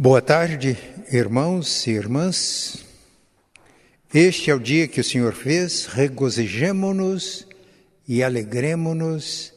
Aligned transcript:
Boa 0.00 0.22
tarde, 0.22 0.78
irmãos 1.10 1.84
e 1.88 1.90
irmãs. 1.90 2.86
Este 4.14 4.48
é 4.48 4.54
o 4.54 4.60
dia 4.60 4.86
que 4.86 5.00
o 5.00 5.04
Senhor 5.04 5.32
fez, 5.32 5.86
regozijemo-nos 5.86 7.44
e 8.06 8.22
alegremo-nos 8.22 9.52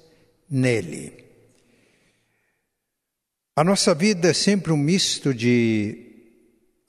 nele. 0.49 1.13
A 3.55 3.63
nossa 3.63 3.93
vida 3.93 4.31
é 4.31 4.33
sempre 4.33 4.73
um 4.73 4.77
misto 4.77 5.31
de 5.31 6.11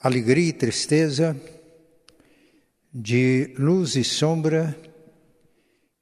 alegria 0.00 0.48
e 0.48 0.54
tristeza, 0.54 1.36
de 2.90 3.54
luz 3.58 3.96
e 3.96 4.02
sombra, 4.02 4.74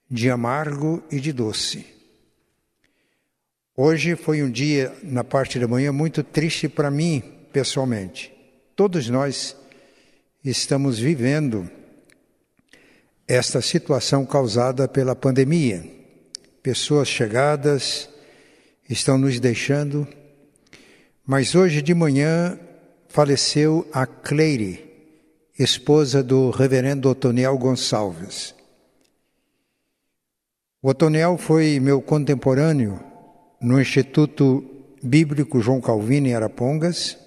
de 0.09 0.31
amargo 0.31 1.03
e 1.11 1.19
de 1.19 1.33
doce. 1.33 1.85
Hoje 3.77 4.15
foi 4.15 4.41
um 4.41 4.51
dia, 4.53 4.97
na 5.03 5.25
parte 5.25 5.59
da 5.59 5.67
manhã, 5.67 5.91
muito 5.91 6.23
triste 6.23 6.69
para 6.69 6.93
mim, 6.93 7.40
pessoalmente. 7.53 8.33
Todos 8.75 9.09
nós 9.09 9.57
estamos 10.45 10.99
vivendo 10.99 11.71
esta 13.29 13.61
situação 13.61 14.25
causada 14.27 14.89
pela 14.89 15.15
pandemia. 15.15 15.85
Pessoas 16.63 17.09
chegadas 17.09 18.09
estão 18.89 19.17
nos 19.17 19.39
deixando, 19.39 20.07
mas 21.25 21.55
hoje 21.55 21.81
de 21.81 21.95
manhã 21.95 22.59
faleceu 23.09 23.87
a 23.93 24.07
Cleire, 24.07 24.85
esposa 25.59 26.23
do 26.23 26.51
reverendo 26.51 27.09
Otoniel 27.09 27.57
Gonçalves. 27.57 28.55
O 30.83 30.89
Otoniel 30.89 31.37
foi 31.37 31.79
meu 31.79 32.01
contemporâneo 32.01 32.99
no 33.61 33.81
Instituto 33.81 34.65
Bíblico 35.03 35.61
João 35.61 35.81
Calvino 35.81 36.27
em 36.29 36.35
Arapongas 36.35 37.19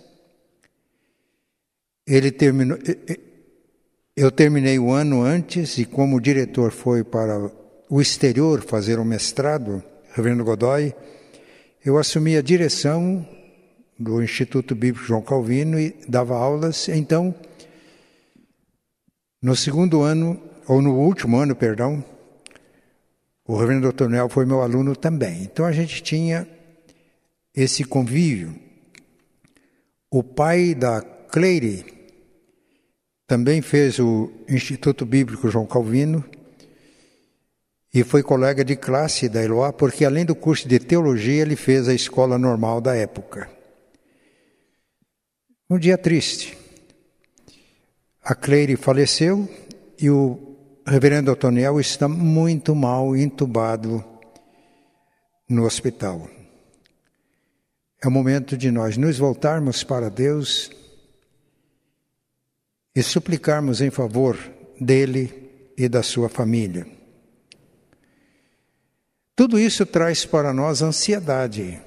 ele 2.05 2.31
terminou. 2.31 2.77
Eu 4.15 4.31
terminei 4.31 4.77
o 4.77 4.91
ano 4.91 5.21
antes 5.21 5.77
e, 5.77 5.85
como 5.85 6.17
o 6.17 6.21
diretor 6.21 6.71
foi 6.71 7.03
para 7.03 7.51
o 7.89 8.01
exterior 8.01 8.61
fazer 8.61 8.99
o 8.99 9.05
mestrado, 9.05 9.83
Reverendo 10.13 10.43
Godoy, 10.43 10.93
eu 11.83 11.97
assumi 11.97 12.37
a 12.37 12.41
direção 12.41 13.27
do 13.97 14.21
Instituto 14.21 14.75
Bíblico 14.75 15.05
João 15.05 15.21
Calvino 15.21 15.79
e 15.79 15.95
dava 16.07 16.35
aulas. 16.35 16.87
Então, 16.89 17.33
no 19.41 19.55
segundo 19.55 20.01
ano, 20.03 20.39
ou 20.67 20.81
no 20.81 20.95
último 20.95 21.37
ano, 21.37 21.55
perdão, 21.55 22.03
o 23.45 23.57
Reverendo 23.57 23.91
Dr. 23.91 24.07
Nel 24.07 24.29
foi 24.29 24.45
meu 24.45 24.61
aluno 24.61 24.95
também. 24.95 25.43
Então 25.43 25.65
a 25.65 25.71
gente 25.71 26.01
tinha 26.01 26.47
esse 27.53 27.83
convívio. 27.83 28.55
O 30.09 30.23
pai 30.23 30.73
da 30.73 31.01
Cleire 31.33 31.83
também 33.25 33.59
fez 33.59 33.97
o 33.97 34.31
Instituto 34.47 35.03
Bíblico 35.03 35.49
João 35.49 35.65
Calvino 35.65 36.23
e 37.91 38.03
foi 38.03 38.21
colega 38.21 38.63
de 38.63 38.75
classe 38.75 39.27
da 39.27 39.43
Eloá, 39.43 39.73
porque 39.73 40.05
além 40.05 40.25
do 40.25 40.35
curso 40.35 40.67
de 40.67 40.77
teologia, 40.77 41.41
ele 41.41 41.55
fez 41.55 41.87
a 41.87 41.93
escola 41.95 42.37
normal 42.37 42.79
da 42.79 42.95
época. 42.95 43.49
Um 45.67 45.79
dia 45.79 45.97
triste. 45.97 46.55
A 48.23 48.35
Cleire 48.35 48.75
faleceu 48.75 49.49
e 49.99 50.11
o 50.11 50.55
reverendo 50.85 51.31
Otoniel 51.31 51.79
está 51.79 52.07
muito 52.07 52.75
mal 52.75 53.15
entubado 53.15 54.05
no 55.49 55.65
hospital. 55.65 56.29
É 58.03 58.07
o 58.07 58.11
momento 58.11 58.55
de 58.55 58.69
nós 58.69 58.97
nos 58.97 59.17
voltarmos 59.17 59.83
para 59.83 60.11
Deus 60.11 60.82
e 62.95 63.01
suplicarmos 63.01 63.81
em 63.81 63.89
favor 63.89 64.37
dele 64.79 65.51
e 65.77 65.87
da 65.89 66.03
sua 66.03 66.29
família. 66.29 66.85
Tudo 69.35 69.59
isso 69.59 69.85
traz 69.85 70.25
para 70.25 70.53
nós 70.53 70.81
ansiedade. 70.81 71.81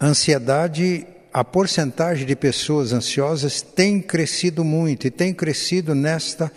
Ansiedade, 0.00 1.06
a 1.32 1.42
porcentagem 1.42 2.26
de 2.26 2.36
pessoas 2.36 2.92
ansiosas 2.92 3.60
tem 3.60 4.00
crescido 4.00 4.62
muito 4.62 5.06
e 5.06 5.10
tem 5.10 5.34
crescido 5.34 5.94
nesta 5.94 6.50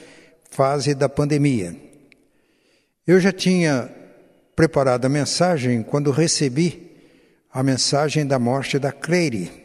fase 0.52 0.94
da 0.94 1.10
pandemia. 1.10 1.76
Eu 3.08 3.20
já 3.20 3.32
tinha 3.32 3.90
preparado 4.56 5.06
a 5.06 5.10
mensagem 5.10 5.84
quando 5.84 6.12
recebi 6.12 6.92
a 7.52 7.64
mensagem 7.64 8.26
da 8.26 8.38
morte 8.38 8.78
da 8.78 8.92
Cleire. 8.92 9.65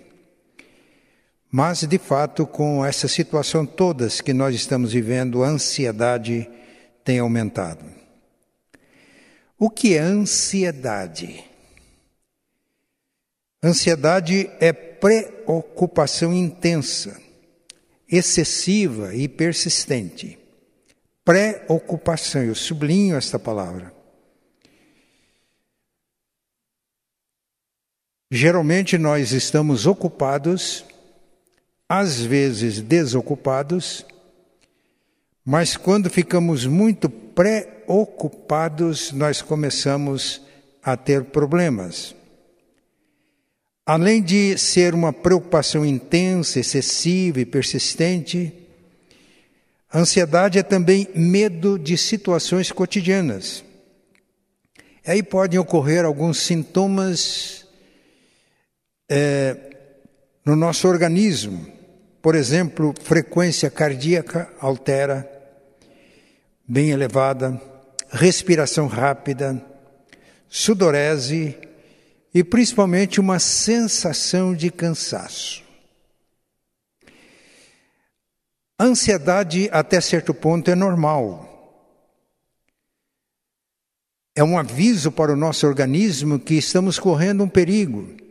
Mas, 1.50 1.80
de 1.80 1.98
fato, 1.98 2.46
com 2.46 2.84
essa 2.84 3.08
situação 3.08 3.66
todas 3.66 4.20
que 4.20 4.32
nós 4.32 4.54
estamos 4.54 4.92
vivendo, 4.92 5.42
a 5.42 5.48
ansiedade 5.48 6.48
tem 7.02 7.18
aumentado. 7.18 7.84
O 9.58 9.68
que 9.68 9.94
é 9.94 9.98
ansiedade? 9.98 11.44
Ansiedade 13.62 14.48
é 14.60 14.72
preocupação 14.72 16.32
intensa, 16.32 17.20
excessiva 18.08 19.14
e 19.14 19.28
persistente. 19.28 20.38
Preocupação, 21.24 22.42
eu 22.44 22.54
sublinho 22.54 23.16
esta 23.16 23.38
palavra. 23.38 23.92
Geralmente 28.30 28.96
nós 28.96 29.32
estamos 29.32 29.86
ocupados 29.86 30.84
às 31.90 32.20
vezes 32.20 32.80
desocupados, 32.80 34.06
mas 35.44 35.76
quando 35.76 36.08
ficamos 36.08 36.64
muito 36.64 37.10
preocupados, 37.10 39.10
nós 39.10 39.42
começamos 39.42 40.40
a 40.80 40.96
ter 40.96 41.24
problemas. 41.24 42.14
Além 43.84 44.22
de 44.22 44.56
ser 44.56 44.94
uma 44.94 45.12
preocupação 45.12 45.84
intensa, 45.84 46.60
excessiva 46.60 47.40
e 47.40 47.44
persistente, 47.44 48.52
ansiedade 49.92 50.60
é 50.60 50.62
também 50.62 51.08
medo 51.12 51.76
de 51.76 51.98
situações 51.98 52.70
cotidianas. 52.70 53.64
Aí 55.04 55.24
podem 55.24 55.58
ocorrer 55.58 56.04
alguns 56.04 56.38
sintomas 56.38 57.66
é, 59.08 59.56
no 60.44 60.54
nosso 60.54 60.86
organismo 60.86 61.79
por 62.22 62.34
exemplo, 62.34 62.94
frequência 63.02 63.70
cardíaca 63.70 64.52
altera, 64.60 65.28
bem 66.68 66.90
elevada, 66.90 67.60
respiração 68.10 68.86
rápida, 68.86 69.64
sudorese 70.48 71.56
e 72.34 72.44
principalmente 72.44 73.20
uma 73.20 73.38
sensação 73.38 74.54
de 74.54 74.70
cansaço. 74.70 75.62
Ansiedade, 78.78 79.68
até 79.72 80.00
certo 80.00 80.32
ponto, 80.32 80.70
é 80.70 80.74
normal. 80.74 81.46
É 84.34 84.44
um 84.44 84.58
aviso 84.58 85.10
para 85.12 85.32
o 85.32 85.36
nosso 85.36 85.66
organismo 85.66 86.38
que 86.38 86.54
estamos 86.54 86.98
correndo 86.98 87.44
um 87.44 87.48
perigo. 87.48 88.29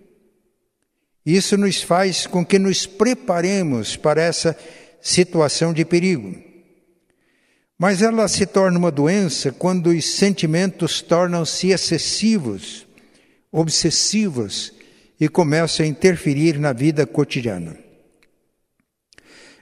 Isso 1.26 1.58
nos 1.58 1.82
faz 1.82 2.26
com 2.26 2.46
que 2.46 2.58
nos 2.58 2.86
preparemos 2.86 3.96
para 3.96 4.22
essa 4.22 4.58
situação 5.02 5.74
de 5.74 5.84
perigo. 5.86 6.36
Mas 7.78 8.02
ela 8.02 8.28
se 8.28 8.46
torna 8.46 8.78
uma 8.78 8.92
doença 8.92 9.52
quando 9.52 9.88
os 9.88 10.06
sentimentos 10.06 11.02
tornam-se 11.02 11.70
excessivos, 11.70 12.86
obsessivos 13.52 14.74
e 15.20 15.30
começam 15.30 15.86
a 15.86 15.90
interferir 15.90 16.60
na 16.60 16.74
vida 16.74 17.06
cotidiana. 17.06 17.78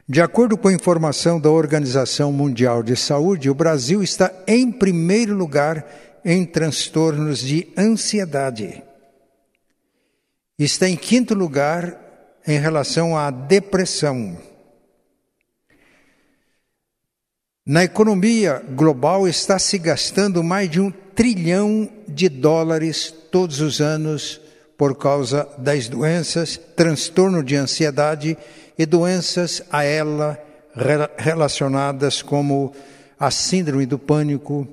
De 0.10 0.22
acordo 0.22 0.58
com 0.58 0.70
a 0.70 0.74
informação 0.74 1.40
da 1.40 1.52
Organização 1.52 2.31
Mundial 2.31 2.81
de 2.81 2.96
Saúde, 2.96 3.50
o 3.50 3.56
Brasil 3.56 4.02
está 4.02 4.31
em 4.48 4.72
primeiro 4.72 5.36
lugar 5.36 5.86
em 6.24 6.46
transtornos 6.46 7.40
de 7.40 7.68
ansiedade 7.78 8.87
está 10.65 10.89
em 10.89 10.95
quinto 10.95 11.33
lugar 11.33 11.98
em 12.45 12.59
relação 12.59 13.15
à 13.18 13.30
depressão. 13.30 14.38
Na 17.65 17.83
economia 17.83 18.63
global 18.75 19.27
está 19.27 19.59
se 19.59 19.77
gastando 19.77 20.42
mais 20.42 20.69
de 20.69 20.80
um 20.80 20.89
trilhão 20.89 21.89
de 22.07 22.30
dólares 22.30 23.13
todos 23.30 23.59
os 23.59 23.81
anos 23.81 24.39
por 24.77 24.95
causa 24.95 25.48
das 25.57 25.89
doenças, 25.89 26.57
transtorno 26.75 27.44
de 27.44 27.56
ansiedade 27.56 28.38
e 28.77 28.86
doenças 28.86 29.62
a 29.71 29.83
ela 29.83 30.42
relacionadas 31.18 32.21
como 32.21 32.74
a 33.19 33.31
síndrome 33.31 33.86
do 33.86 33.98
pânico, 33.98 34.68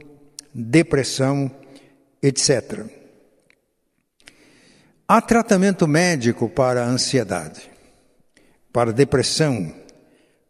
depressão, 0.55 1.51
etc. 2.23 3.04
Há 5.07 5.21
tratamento 5.21 5.87
médico 5.87 6.49
para 6.49 6.83
a 6.83 6.89
ansiedade, 6.89 7.71
para 8.73 8.91
a 8.91 8.95
depressão, 8.95 9.75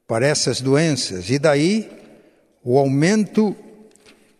para 0.07 0.27
essas 0.27 0.61
doenças, 0.61 1.29
e 1.29 1.41
daí 1.41 1.91
o 2.63 2.79
aumento 2.79 3.57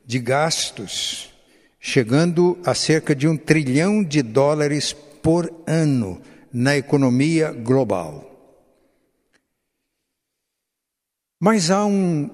de 0.07 0.21
gastos, 0.21 1.35
chegando 1.81 2.57
a 2.65 2.75
cerca 2.75 3.13
de 3.13 3.27
um 3.27 3.37
trilhão 3.37 4.05
de 4.05 4.23
dólares 4.23 4.93
por 4.93 5.53
ano 5.67 6.23
na 6.53 6.77
economia 6.77 7.51
global. 7.51 8.31
Mas 11.41 11.73
há 11.73 11.85
um 11.85 12.31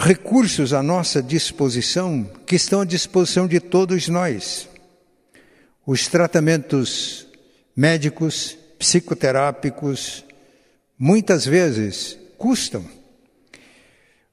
recursos 0.00 0.72
à 0.72 0.82
nossa 0.82 1.22
disposição 1.22 2.24
que 2.46 2.56
estão 2.56 2.80
à 2.80 2.84
disposição 2.86 3.46
de 3.46 3.60
todos 3.60 4.08
nós. 4.08 4.69
Os 5.86 6.06
tratamentos 6.08 7.26
médicos, 7.74 8.56
psicoterápicos, 8.78 10.24
muitas 10.98 11.46
vezes 11.46 12.18
custam. 12.36 12.84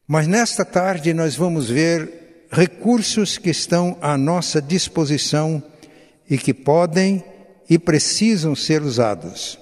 Mas 0.05 0.27
nesta 0.27 0.65
tarde 0.65 1.13
nós 1.13 1.35
vamos 1.35 1.69
ver 1.69 2.45
recursos 2.51 3.37
que 3.37 3.49
estão 3.49 3.97
à 4.01 4.17
nossa 4.17 4.61
disposição 4.61 5.63
e 6.29 6.37
que 6.37 6.53
podem 6.53 7.23
e 7.69 7.77
precisam 7.77 8.55
ser 8.55 8.81
usados. 8.81 9.57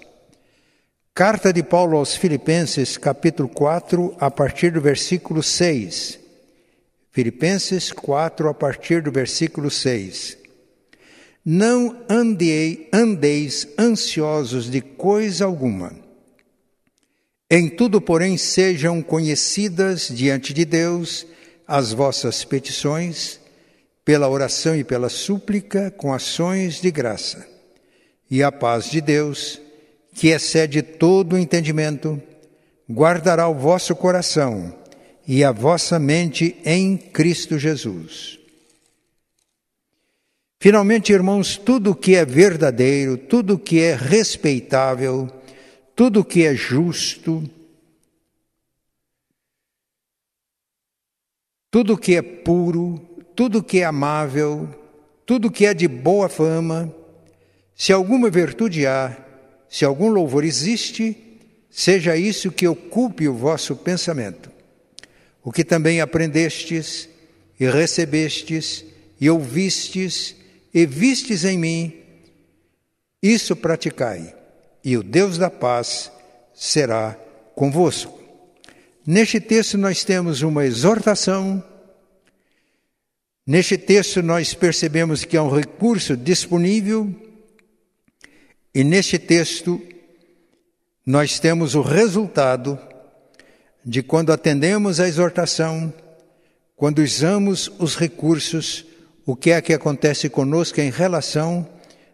Carta 1.13 1.53
de 1.53 1.63
Paulo 1.63 1.97
aos 1.97 2.15
Filipenses, 2.15 2.97
capítulo 2.97 3.47
4, 3.47 4.15
a 4.19 4.29
partir 4.29 4.71
do 4.71 4.81
versículo 4.81 5.41
6. 5.41 6.19
Filipenses 7.11 7.91
4, 7.91 8.49
a 8.49 8.53
partir 8.53 9.01
do 9.01 9.11
versículo 9.11 9.71
6. 9.71 10.44
Não 11.47 12.03
andei, 12.09 12.89
andeis 12.91 13.67
ansiosos 13.77 14.67
de 14.67 14.81
coisa 14.81 15.45
alguma. 15.45 15.93
Em 17.51 17.69
tudo, 17.69 18.01
porém, 18.01 18.35
sejam 18.35 18.99
conhecidas 19.03 20.09
diante 20.11 20.51
de 20.55 20.65
Deus 20.65 21.27
as 21.67 21.93
vossas 21.93 22.43
petições, 22.43 23.39
pela 24.03 24.27
oração 24.27 24.75
e 24.75 24.83
pela 24.83 25.07
súplica, 25.07 25.91
com 25.91 26.11
ações 26.11 26.81
de 26.81 26.89
graça. 26.89 27.47
E 28.29 28.41
a 28.41 28.51
paz 28.51 28.89
de 28.89 28.99
Deus, 28.99 29.61
que 30.15 30.29
excede 30.29 30.81
todo 30.81 31.33
o 31.33 31.37
entendimento, 31.37 32.19
guardará 32.89 33.47
o 33.47 33.53
vosso 33.53 33.95
coração 33.95 34.73
e 35.27 35.43
a 35.43 35.51
vossa 35.51 35.99
mente 35.99 36.55
em 36.65 36.97
Cristo 36.97 37.59
Jesus. 37.59 38.39
Finalmente, 40.65 41.13
irmãos, 41.13 41.57
tudo 41.57 41.93
que 41.93 42.15
é 42.15 42.25
verdadeiro, 42.25 43.19
tudo 43.19 43.55
que 43.55 43.79
é 43.79 43.93
respeitável, 43.93 45.29
tudo 45.95 46.25
que 46.25 46.43
é 46.43 46.55
justo, 46.55 47.47
tudo 51.69 51.95
que 51.95 52.15
é 52.15 52.21
puro, 52.23 52.99
tudo 53.35 53.61
que 53.61 53.81
é 53.81 53.85
amável, 53.85 54.67
tudo 55.23 55.51
que 55.51 55.67
é 55.67 55.73
de 55.75 55.87
boa 55.87 56.27
fama, 56.27 56.91
se 57.75 57.93
alguma 57.93 58.27
virtude 58.31 58.87
há, 58.87 59.15
se 59.69 59.85
algum 59.85 60.07
louvor 60.07 60.43
existe, 60.43 61.15
seja 61.69 62.17
isso 62.17 62.51
que 62.51 62.67
ocupe 62.67 63.27
o 63.27 63.35
vosso 63.35 63.75
pensamento. 63.75 64.49
O 65.43 65.51
que 65.51 65.63
também 65.63 66.01
aprendestes 66.01 67.07
e 67.59 67.69
recebestes 67.69 68.83
e 69.21 69.29
ouvistes 69.29 70.43
e 70.75 70.85
vistes 70.85 71.45
em 71.45 71.57
mim, 71.57 72.03
isso 73.23 73.55
praticai, 73.55 74.35
e 74.83 74.97
o 74.97 75.01
Deus 75.01 75.37
da 75.37 75.49
paz 75.49 76.11
será 76.53 77.17
convosco. 77.55 78.21
Neste 79.07 79.39
texto 79.39 79.77
nós 79.77 80.03
temos 80.03 80.41
uma 80.41 80.65
exortação. 80.65 81.63
Neste 83.47 83.77
texto 83.77 84.21
nós 84.21 84.53
percebemos 84.53 85.23
que 85.23 85.37
há 85.37 85.43
um 85.43 85.49
recurso 85.49 86.17
disponível 86.17 87.09
e 88.73 88.83
neste 88.83 89.17
texto, 89.17 89.81
nós 91.05 91.39
temos 91.39 91.75
o 91.75 91.81
resultado 91.81 92.77
de 93.85 94.03
quando 94.03 94.33
atendemos 94.33 94.99
à 94.99 95.07
exortação, 95.07 95.93
quando 96.75 96.99
usamos 96.99 97.71
os 97.79 97.95
recursos, 97.95 98.85
o 99.25 99.35
que 99.35 99.51
é 99.51 99.61
que 99.61 99.73
acontece 99.73 100.29
conosco 100.29 100.79
em 100.79 100.91
relação 100.91 101.67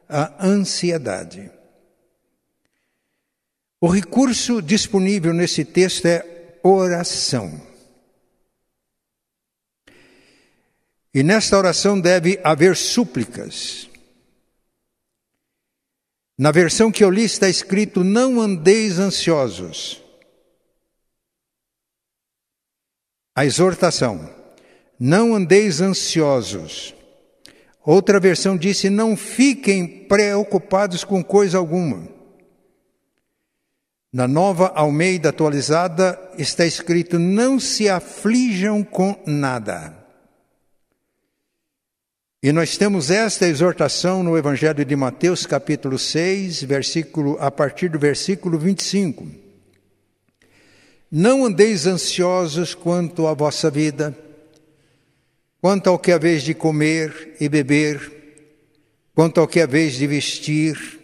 à 0.08 0.46
ansiedade. 0.46 1.52
O 3.80 3.88
recurso 3.88 4.62
disponível 4.62 5.34
nesse 5.34 5.66
texto 5.66 6.06
é 6.06 6.60
oração. 6.63 7.60
E 11.13 11.24
nesta 11.24 11.58
oração 11.58 12.00
deve 12.00 12.40
haver 12.44 12.78
súplicas. 12.78 13.90
Na 16.38 16.52
versão 16.52 16.92
que 16.92 17.04
eu 17.04 17.10
li 17.10 17.24
está 17.24 17.50
escrito: 17.50 18.04
Não 18.04 18.40
andeis 18.40 18.98
ansiosos. 18.98 20.02
A 23.36 23.46
exortação: 23.46 24.30
Não 24.98 25.36
andeis 25.36 25.81
ansiosos. 25.81 26.96
Outra 27.86 28.19
versão 28.19 28.56
disse: 28.56 28.89
Não 28.89 29.18
fiquem 29.18 29.88
preocupados 29.88 31.04
com 31.04 31.24
coisa 31.24 31.57
alguma. 31.57 32.07
Na 34.13 34.28
nova 34.28 34.68
Almeida 34.75 35.30
atualizada 35.30 36.19
está 36.38 36.66
escrito: 36.66 37.18
Não 37.18 37.60
se 37.60 37.89
aflijam 37.89 38.83
com 38.83 39.18
nada. 39.25 39.98
E 42.44 42.51
nós 42.51 42.75
temos 42.75 43.12
esta 43.12 43.48
exortação 43.48 44.24
no 44.24 44.36
Evangelho 44.36 44.83
de 44.83 44.95
Mateus, 44.95 45.45
capítulo 45.45 46.00
6, 46.00 46.63
versículo, 46.63 47.38
a 47.39 47.51
partir 47.51 47.88
do 47.89 48.00
versículo 48.00 48.57
25. 48.57 49.28
Não 51.12 51.45
andeis 51.45 51.86
ansiosos 51.86 52.74
quanto 52.74 53.28
à 53.28 53.33
vossa 53.33 53.69
vida, 53.69 54.18
quanto 55.62 55.90
ao 55.90 56.00
que 56.00 56.12
é 56.12 56.18
vez 56.18 56.42
de 56.42 56.56
comer 56.56 57.36
e 57.40 57.48
beber, 57.48 58.12
quanto 59.13 59.40
ao 59.40 59.48
que 59.48 59.60
é 59.60 59.68
vez 59.68 59.94
de 59.94 60.08
vestir. 60.08 61.00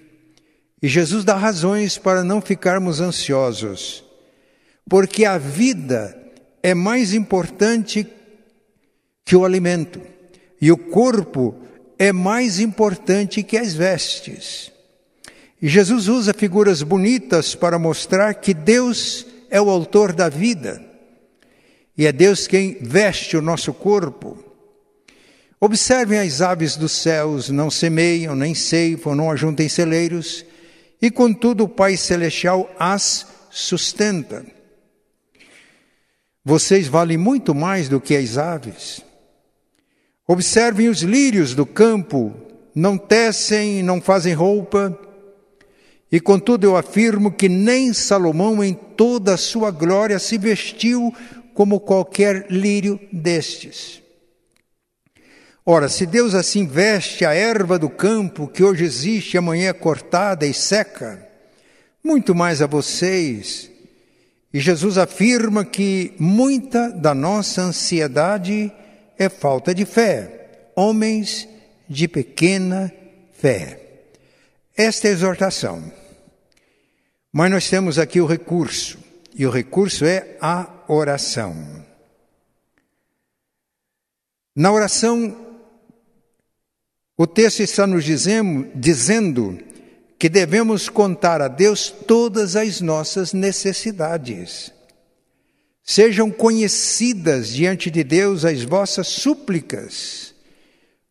E 0.82 0.88
Jesus 0.88 1.24
dá 1.24 1.36
razões 1.36 1.98
para 1.98 2.24
não 2.24 2.42
ficarmos 2.42 3.00
ansiosos, 3.00 4.04
porque 4.90 5.26
a 5.26 5.38
vida 5.38 6.18
é 6.64 6.74
mais 6.74 7.14
importante 7.14 8.08
que 9.24 9.36
o 9.36 9.46
alimento 9.46 10.02
e 10.60 10.72
o 10.72 10.78
corpo 10.78 11.56
é 12.00 12.12
mais 12.12 12.60
importante 12.60 13.44
que 13.44 13.58
as 13.58 13.74
vestes. 13.74 14.72
E 15.62 15.68
Jesus 15.68 16.08
usa 16.08 16.34
figuras 16.34 16.82
bonitas 16.82 17.56
para 17.56 17.80
mostrar 17.80 18.36
que 18.36 18.54
Deus 18.54 19.26
é 19.50 19.60
o 19.62 19.70
autor 19.70 20.14
da 20.14 20.30
vida 20.30 20.84
e 21.98 22.06
é 22.06 22.12
Deus 22.12 22.46
quem 22.46 22.78
veste 22.80 23.36
o 23.36 23.42
nosso 23.42 23.74
corpo. 23.74 24.47
Observem 25.60 26.20
as 26.20 26.42
aves 26.42 26.76
dos 26.76 26.92
céus, 26.92 27.50
não 27.50 27.72
semeiam, 27.72 28.36
nem 28.36 28.54
ceifam, 28.54 29.16
não 29.16 29.32
ajuntem 29.32 29.68
celeiros, 29.68 30.46
e 31.02 31.10
contudo 31.10 31.64
o 31.64 31.70
Pai 31.70 31.98
Celestial 31.98 32.70
as 32.80 33.26
sustenta. 33.50 34.46
Vocês 36.46 36.88
valem 36.88 37.18
muito 37.18 37.56
mais 37.56 37.90
do 37.90 38.00
que 38.00 38.16
as 38.16 38.38
aves. 38.38 39.02
Observem 40.28 40.90
os 40.90 41.02
lírios 41.02 41.56
do 41.56 41.66
campo, 41.66 42.34
não 42.76 42.98
tecem, 42.98 43.82
não 43.82 44.00
fazem 44.00 44.34
roupa, 44.34 44.98
e 46.12 46.20
contudo 46.20 46.66
eu 46.66 46.78
afirmo 46.78 47.32
que 47.32 47.50
nem 47.50 47.92
Salomão, 47.94 48.64
em 48.64 48.74
toda 48.74 49.34
a 49.34 49.38
sua 49.38 49.72
glória, 49.72 50.20
se 50.20 50.38
vestiu 50.38 51.14
como 51.54 51.80
qualquer 51.80 52.46
lírio 52.50 53.00
destes. 53.12 54.02
Ora, 55.70 55.90
se 55.90 56.06
Deus 56.06 56.34
assim 56.34 56.66
veste 56.66 57.26
a 57.26 57.34
erva 57.34 57.78
do 57.78 57.90
campo, 57.90 58.48
que 58.48 58.64
hoje 58.64 58.86
existe, 58.86 59.38
amanhã 59.38 59.72
é 59.72 59.74
cortada 59.74 60.46
e 60.46 60.54
seca, 60.54 61.28
muito 62.02 62.34
mais 62.34 62.62
a 62.62 62.66
vocês. 62.66 63.70
E 64.54 64.62
Jesus 64.62 64.98
afirma 64.98 65.66
que 65.66 66.14
muita 66.18 66.90
da 66.90 67.14
nossa 67.14 67.64
ansiedade 67.64 68.72
é 69.20 69.28
falta 69.28 69.76
de 69.76 69.84
fé, 69.84 70.70
homens 70.74 71.50
de 71.90 72.08
pequena 72.08 72.90
fé. 73.34 73.82
Esta 74.74 75.10
é 75.10 75.10
a 75.10 75.14
exortação. 75.16 75.92
Mas 77.30 77.52
nós 77.52 77.70
temos 77.70 78.00
aqui 78.00 78.22
o 78.22 78.26
recurso, 78.26 78.98
e 79.36 79.46
o 79.46 79.52
recurso 79.52 80.06
é 80.06 80.38
a 80.40 80.66
oração. 80.88 81.86
Na 84.56 84.72
oração, 84.72 85.47
O 87.18 87.26
texto 87.26 87.62
está 87.62 87.88
nos 87.88 88.04
dizendo, 88.06 88.70
dizendo 88.76 89.58
que 90.20 90.30
devemos 90.30 90.88
contar 90.88 91.42
a 91.42 91.48
Deus 91.48 91.90
todas 91.90 92.56
as 92.56 92.80
nossas 92.80 93.34
necessidades. 93.34 94.72
Sejam 95.82 96.30
conhecidas 96.30 97.50
diante 97.50 97.90
de 97.90 98.04
Deus 98.04 98.46
as 98.46 98.62
vossas 98.62 99.08
súplicas 99.08 100.36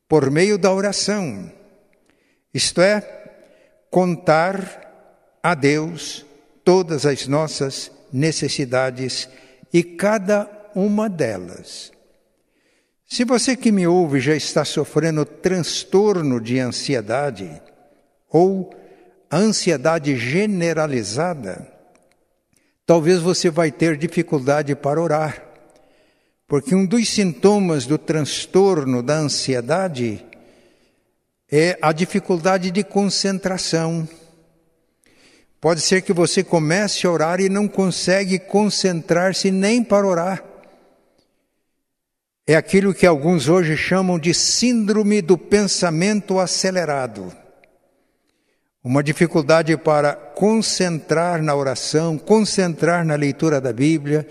por 0.08 0.30
meio 0.30 0.56
da 0.56 0.72
oração. 0.72 1.50
Isto 2.54 2.82
é, 2.82 3.00
contar 3.90 5.38
a 5.42 5.56
Deus 5.56 6.24
todas 6.64 7.04
as 7.04 7.26
nossas 7.26 7.90
necessidades 8.12 9.28
e 9.72 9.82
cada 9.82 10.48
uma 10.72 11.08
delas. 11.08 11.95
Se 13.08 13.24
você 13.24 13.56
que 13.56 13.70
me 13.70 13.86
ouve 13.86 14.18
já 14.18 14.34
está 14.34 14.64
sofrendo 14.64 15.24
transtorno 15.24 16.40
de 16.40 16.58
ansiedade 16.58 17.62
ou 18.28 18.74
ansiedade 19.32 20.16
generalizada, 20.16 21.72
talvez 22.84 23.20
você 23.20 23.48
vai 23.48 23.70
ter 23.70 23.96
dificuldade 23.96 24.74
para 24.74 25.00
orar. 25.00 25.40
Porque 26.48 26.74
um 26.74 26.84
dos 26.84 27.08
sintomas 27.08 27.86
do 27.86 27.96
transtorno 27.96 29.02
da 29.02 29.14
ansiedade 29.14 30.24
é 31.50 31.78
a 31.80 31.92
dificuldade 31.92 32.72
de 32.72 32.82
concentração. 32.82 34.08
Pode 35.60 35.80
ser 35.80 36.02
que 36.02 36.12
você 36.12 36.42
comece 36.42 37.06
a 37.06 37.10
orar 37.10 37.40
e 37.40 37.48
não 37.48 37.68
consegue 37.68 38.38
concentrar-se 38.38 39.50
nem 39.50 39.82
para 39.82 40.06
orar. 40.06 40.45
É 42.48 42.54
aquilo 42.54 42.94
que 42.94 43.04
alguns 43.04 43.48
hoje 43.48 43.76
chamam 43.76 44.20
de 44.20 44.32
síndrome 44.32 45.20
do 45.20 45.36
pensamento 45.36 46.38
acelerado. 46.38 47.32
Uma 48.84 49.02
dificuldade 49.02 49.76
para 49.76 50.14
concentrar 50.14 51.42
na 51.42 51.56
oração, 51.56 52.16
concentrar 52.16 53.04
na 53.04 53.16
leitura 53.16 53.60
da 53.60 53.72
Bíblia, 53.72 54.28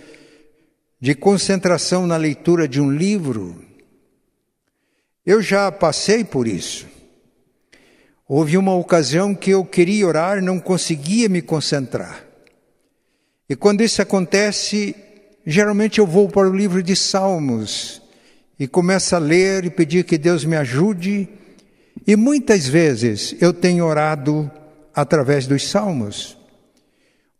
de 0.98 1.14
concentração 1.14 2.08
na 2.08 2.16
leitura 2.16 2.70
de 2.70 2.80
um 2.80 2.90
livro. 2.90 3.62
Eu 5.26 5.42
já 5.42 5.70
passei 5.70 6.24
por 6.24 6.48
isso. 6.48 6.88
Houve 8.26 8.58
uma 8.58 8.74
ocasião 8.74 9.36
que 9.36 9.52
eu 9.52 9.66
queria 9.66 10.08
orar, 10.08 10.42
não 10.42 10.58
conseguia 10.58 11.28
me 11.28 11.42
concentrar. 11.42 12.26
E 13.50 13.58
quando 13.58 13.82
isso 13.82 14.02
acontece, 14.02 14.96
geralmente 15.46 16.00
eu 16.00 16.08
vou 16.08 16.30
para 16.30 16.50
o 16.50 16.56
livro 16.56 16.82
de 16.82 16.96
Salmos 16.96 18.05
e 18.60 18.68
começo 18.68 19.16
a 19.16 19.20
ler 19.20 19.66
e 19.66 19.70
pedir 19.70 20.04
que 20.04 20.18
Deus 20.18 20.46
me 20.46 20.56
ajude. 20.56 21.28
E 22.08 22.16
muitas 22.16 22.68
vezes 22.68 23.36
eu 23.40 23.54
tenho 23.54 23.86
orado 23.86 24.50
através 24.94 25.46
dos 25.46 25.70
salmos. 25.70 26.38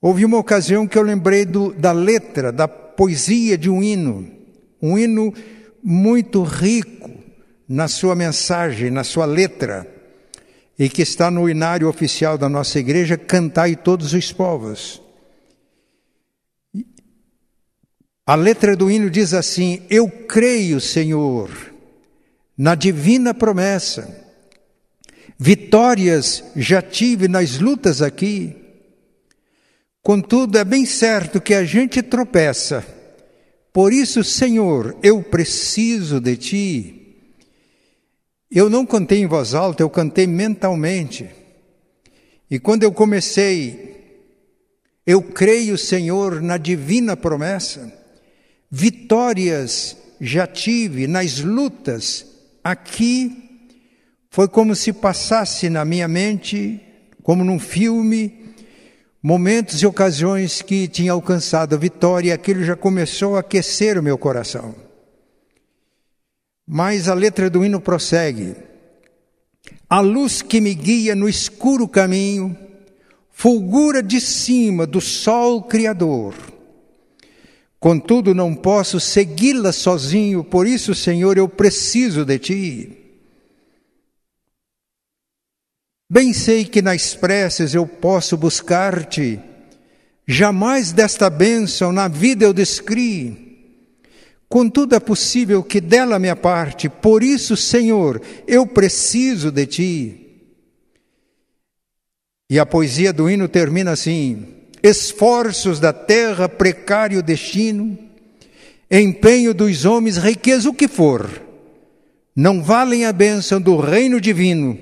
Houve 0.02 0.26
uma 0.26 0.38
ocasião 0.38 0.88
que 0.88 0.98
eu 0.98 1.02
lembrei 1.02 1.46
do, 1.46 1.74
da 1.74 1.92
letra, 1.92 2.52
da 2.52 2.68
poesia 2.68 3.58
de 3.58 3.70
um 3.70 3.82
hino, 3.82 4.30
um 4.82 4.98
hino 4.98 5.34
muito 5.84 6.44
rico 6.44 7.10
na 7.68 7.88
sua 7.88 8.16
mensagem, 8.16 8.92
na 8.92 9.04
sua 9.04 9.26
letra, 9.26 9.88
e 10.78 10.90
que 10.90 11.02
está 11.02 11.32
no 11.32 11.50
inário 11.50 11.88
oficial 11.88 12.38
da 12.38 12.48
nossa 12.48 12.80
igreja, 12.80 13.18
Cantai 13.18 13.76
todos 13.76 14.14
os 14.14 14.32
povos. 14.32 15.02
A 18.26 18.34
letra 18.34 18.76
do 18.76 18.90
hino 18.90 19.08
diz 19.10 19.36
assim: 19.36 19.84
Eu 19.88 20.10
creio, 20.10 20.82
Senhor, 20.82 21.52
na 22.58 22.74
divina 22.74 23.34
promessa. 23.36 24.24
Vitórias 25.38 26.44
já 26.56 26.82
tive 26.82 27.28
nas 27.28 27.60
lutas 27.60 28.02
aqui. 28.02 28.56
Contudo, 30.02 30.58
é 30.58 30.64
bem 30.64 30.86
certo 30.86 31.40
que 31.40 31.54
a 31.54 31.64
gente 31.64 32.02
tropeça. 32.02 32.86
Por 33.72 33.94
isso, 33.94 34.24
Senhor, 34.24 34.98
eu 35.04 35.22
preciso 35.22 36.20
de 36.20 36.38
Ti. 36.38 37.02
Eu 38.50 38.70
não 38.70 38.86
cantei 38.86 39.20
em 39.20 39.28
voz 39.28 39.54
alta, 39.54 39.84
eu 39.84 39.90
cantei 39.90 40.26
mentalmente. 40.26 41.30
E 42.50 42.58
quando 42.58 42.84
eu 42.84 42.92
comecei, 42.92 44.24
eu 45.06 45.22
creio, 45.22 45.78
Senhor, 45.78 46.42
na 46.42 46.58
divina 46.58 47.18
promessa 47.18 48.05
vitórias 48.70 49.98
já 50.20 50.48
tive 50.48 51.08
nas 51.08 51.40
lutas 51.40 52.26
aqui, 52.64 53.62
foi 54.30 54.48
como 54.48 54.76
se 54.76 54.92
passasse 54.92 55.70
na 55.70 55.86
minha 55.86 56.08
mente, 56.08 56.82
como 57.24 57.44
num 57.44 57.60
filme, 57.60 58.54
momentos 59.22 59.82
e 59.82 59.86
ocasiões 59.86 60.62
que 60.62 60.88
tinha 60.88 61.12
alcançado 61.12 61.76
a 61.76 61.78
vitória 61.78 62.30
e 62.30 62.32
aquilo 62.32 62.64
já 62.64 62.76
começou 62.76 63.36
a 63.36 63.40
aquecer 63.40 63.98
o 63.98 64.04
meu 64.04 64.18
coração. 64.18 64.76
Mas 66.68 67.08
a 67.08 67.14
letra 67.14 67.50
do 67.50 67.64
hino 67.64 67.80
prossegue. 67.80 68.56
A 69.90 70.00
luz 70.00 70.42
que 70.42 70.60
me 70.60 70.74
guia 70.74 71.16
no 71.16 71.30
escuro 71.30 71.88
caminho, 71.88 72.58
fulgura 73.32 74.02
de 74.02 74.20
cima 74.20 74.88
do 74.88 75.00
sol 75.00 75.64
criador 75.64 76.55
Contudo, 77.86 78.34
não 78.34 78.56
posso 78.56 79.00
segui-la 79.00 79.72
sozinho, 79.72 80.44
por 80.44 80.66
isso, 80.66 80.96
Senhor, 80.96 81.38
eu 81.38 81.48
preciso 81.48 82.26
de 82.26 82.40
ti. 82.40 82.98
Bem 86.10 86.34
sei 86.34 86.66
que 86.66 86.82
nas 86.82 87.14
preces 87.14 87.76
eu 87.76 87.86
posso 87.86 88.36
buscar-te, 88.36 89.40
jamais 90.28 90.92
desta 90.92 91.30
bênção 91.30 91.92
na 91.92 92.08
vida 92.08 92.44
eu 92.44 92.54
descri. 92.54 93.94
Contudo, 94.50 94.96
é 94.96 95.00
possível 95.00 95.62
que 95.62 95.80
dela 95.80 96.18
me 96.18 96.28
aparte, 96.28 96.90
por 96.90 97.22
isso, 97.22 97.56
Senhor, 97.56 98.20
eu 98.48 98.66
preciso 98.66 99.52
de 99.52 99.66
ti. 99.68 100.48
E 102.50 102.58
a 102.58 102.66
poesia 102.66 103.14
do 103.14 103.30
hino 103.30 103.48
termina 103.48 103.92
assim: 103.92 104.55
esforços 104.86 105.80
da 105.80 105.92
terra, 105.92 106.48
precário 106.48 107.24
destino, 107.24 107.98
empenho 108.90 109.52
dos 109.52 109.84
homens, 109.84 110.18
riqueza, 110.18 110.70
o 110.70 110.74
que 110.74 110.88
for, 110.88 111.28
não 112.36 112.62
valem 112.62 113.06
a 113.06 113.12
bênção 113.12 113.60
do 113.60 113.78
reino 113.78 114.22
divino. 114.22 114.78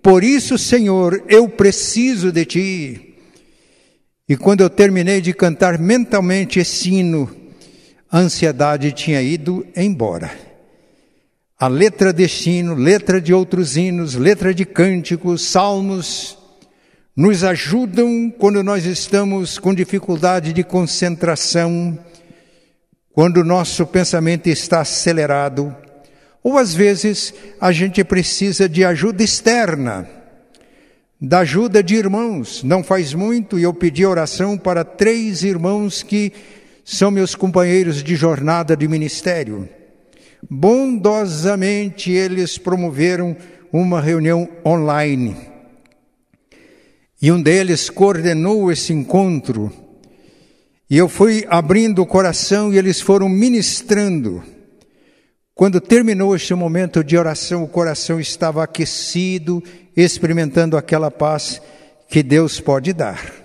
Por 0.00 0.22
isso, 0.22 0.56
Senhor, 0.56 1.24
eu 1.28 1.48
preciso 1.48 2.30
de 2.30 2.44
ti. 2.44 3.14
E 4.28 4.36
quando 4.36 4.60
eu 4.60 4.70
terminei 4.70 5.20
de 5.20 5.32
cantar 5.32 5.78
mentalmente 5.78 6.60
esse 6.60 6.90
hino, 6.90 7.28
a 8.08 8.20
ansiedade 8.20 8.92
tinha 8.92 9.20
ido 9.20 9.66
embora. 9.76 10.30
A 11.58 11.66
letra 11.66 12.12
deste 12.12 12.50
hino, 12.50 12.74
letra 12.74 13.20
de 13.20 13.34
outros 13.34 13.76
hinos, 13.76 14.14
letra 14.14 14.54
de 14.54 14.64
cânticos, 14.64 15.42
salmos, 15.42 16.38
nos 17.16 17.42
ajudam 17.42 18.32
quando 18.38 18.62
nós 18.62 18.84
estamos 18.84 19.58
com 19.58 19.74
dificuldade 19.74 20.52
de 20.52 20.62
concentração, 20.62 21.98
quando 23.12 23.38
o 23.38 23.44
nosso 23.44 23.86
pensamento 23.86 24.46
está 24.46 24.80
acelerado, 24.80 25.74
ou 26.42 26.56
às 26.56 26.72
vezes 26.72 27.34
a 27.60 27.72
gente 27.72 28.02
precisa 28.04 28.68
de 28.68 28.84
ajuda 28.84 29.22
externa, 29.22 30.08
da 31.20 31.40
ajuda 31.40 31.82
de 31.82 31.96
irmãos. 31.96 32.62
Não 32.62 32.82
faz 32.82 33.12
muito 33.12 33.58
e 33.58 33.64
eu 33.64 33.74
pedi 33.74 34.06
oração 34.06 34.56
para 34.56 34.84
três 34.84 35.42
irmãos 35.42 36.02
que 36.02 36.32
são 36.84 37.10
meus 37.10 37.34
companheiros 37.34 38.02
de 38.02 38.16
jornada 38.16 38.76
de 38.76 38.88
ministério. 38.88 39.68
Bondosamente 40.48 42.10
eles 42.10 42.56
promoveram 42.56 43.36
uma 43.70 44.00
reunião 44.00 44.48
online 44.64 45.49
e 47.20 47.30
um 47.30 47.40
deles 47.40 47.90
coordenou 47.90 48.72
esse 48.72 48.92
encontro. 48.92 49.70
E 50.88 50.96
eu 50.96 51.08
fui 51.08 51.44
abrindo 51.48 52.00
o 52.00 52.06
coração 52.06 52.72
e 52.72 52.78
eles 52.78 53.00
foram 53.00 53.28
ministrando. 53.28 54.42
Quando 55.54 55.80
terminou 55.80 56.34
este 56.34 56.54
momento 56.54 57.04
de 57.04 57.18
oração, 57.18 57.62
o 57.62 57.68
coração 57.68 58.18
estava 58.18 58.64
aquecido, 58.64 59.62
experimentando 59.94 60.76
aquela 60.76 61.10
paz 61.10 61.60
que 62.08 62.22
Deus 62.22 62.58
pode 62.58 62.92
dar. 62.92 63.40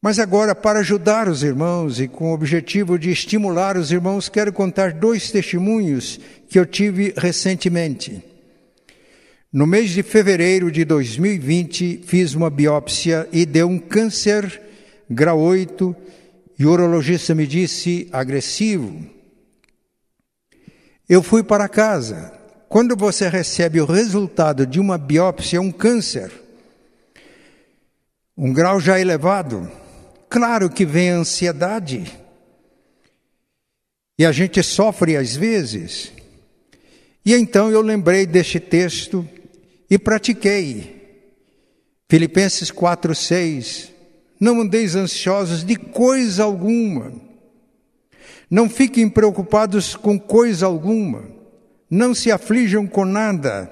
Mas 0.00 0.18
agora, 0.18 0.54
para 0.54 0.80
ajudar 0.80 1.28
os 1.28 1.42
irmãos 1.42 1.98
e 1.98 2.06
com 2.06 2.30
o 2.30 2.34
objetivo 2.34 2.98
de 2.98 3.10
estimular 3.10 3.78
os 3.78 3.90
irmãos, 3.90 4.28
quero 4.28 4.52
contar 4.52 4.92
dois 4.92 5.30
testemunhos 5.30 6.20
que 6.46 6.58
eu 6.58 6.66
tive 6.66 7.14
recentemente. 7.16 8.22
No 9.54 9.68
mês 9.68 9.90
de 9.90 10.02
fevereiro 10.02 10.68
de 10.68 10.84
2020, 10.84 12.00
fiz 12.04 12.34
uma 12.34 12.50
biópsia 12.50 13.28
e 13.30 13.46
deu 13.46 13.68
um 13.68 13.78
câncer 13.78 14.60
grau 15.08 15.38
8 15.38 15.94
e 16.58 16.66
o 16.66 16.70
urologista 16.72 17.36
me 17.36 17.46
disse 17.46 18.08
agressivo. 18.10 19.06
Eu 21.08 21.22
fui 21.22 21.44
para 21.44 21.68
casa 21.68 22.32
quando 22.68 22.96
você 22.96 23.28
recebe 23.28 23.80
o 23.80 23.84
resultado 23.86 24.66
de 24.66 24.80
uma 24.80 24.98
biópsia, 24.98 25.60
um 25.60 25.70
câncer, 25.70 26.32
um 28.36 28.52
grau 28.52 28.80
já 28.80 28.98
elevado, 28.98 29.70
claro 30.28 30.68
que 30.68 30.84
vem 30.84 31.12
a 31.12 31.18
ansiedade. 31.18 32.12
E 34.18 34.26
a 34.26 34.32
gente 34.32 34.60
sofre 34.64 35.16
às 35.16 35.36
vezes. 35.36 36.10
E 37.24 37.32
então 37.32 37.70
eu 37.70 37.80
lembrei 37.80 38.26
deste 38.26 38.58
texto 38.58 39.28
e 39.90 39.98
pratiquei. 39.98 41.02
Filipenses 42.08 42.70
4:6 42.70 43.90
Não 44.38 44.60
andeis 44.60 44.94
ansiosos 44.94 45.64
de 45.64 45.76
coisa 45.76 46.44
alguma. 46.44 47.12
Não 48.50 48.68
fiquem 48.68 49.08
preocupados 49.08 49.96
com 49.96 50.18
coisa 50.18 50.66
alguma. 50.66 51.24
Não 51.90 52.14
se 52.14 52.30
aflijam 52.30 52.86
com 52.86 53.04
nada. 53.04 53.70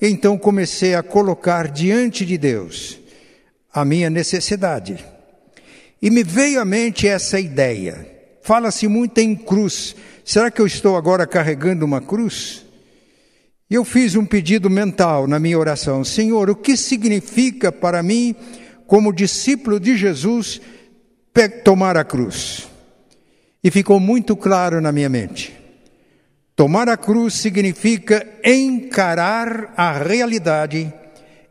Então 0.00 0.38
comecei 0.38 0.94
a 0.94 1.02
colocar 1.02 1.68
diante 1.68 2.24
de 2.24 2.38
Deus 2.38 2.98
a 3.72 3.84
minha 3.84 4.08
necessidade. 4.08 5.04
E 6.00 6.10
me 6.10 6.22
veio 6.22 6.60
à 6.60 6.64
mente 6.64 7.08
essa 7.08 7.40
ideia. 7.40 8.06
Fala-se 8.42 8.86
muito 8.86 9.18
em 9.18 9.34
cruz. 9.34 9.96
Será 10.24 10.50
que 10.50 10.60
eu 10.60 10.66
estou 10.66 10.96
agora 10.96 11.26
carregando 11.26 11.84
uma 11.84 12.00
cruz? 12.00 12.64
Eu 13.70 13.84
fiz 13.84 14.14
um 14.14 14.24
pedido 14.24 14.70
mental 14.70 15.26
na 15.26 15.38
minha 15.38 15.58
oração: 15.58 16.02
Senhor, 16.02 16.48
o 16.48 16.56
que 16.56 16.76
significa 16.76 17.70
para 17.70 18.02
mim, 18.02 18.34
como 18.86 19.12
discípulo 19.12 19.78
de 19.78 19.96
Jesus, 19.96 20.60
tomar 21.64 21.96
a 21.96 22.04
cruz? 22.04 22.66
E 23.62 23.70
ficou 23.70 24.00
muito 24.00 24.34
claro 24.34 24.80
na 24.80 24.90
minha 24.90 25.08
mente. 25.08 25.54
Tomar 26.56 26.88
a 26.88 26.96
cruz 26.96 27.34
significa 27.34 28.26
encarar 28.42 29.74
a 29.76 29.92
realidade 29.92 30.92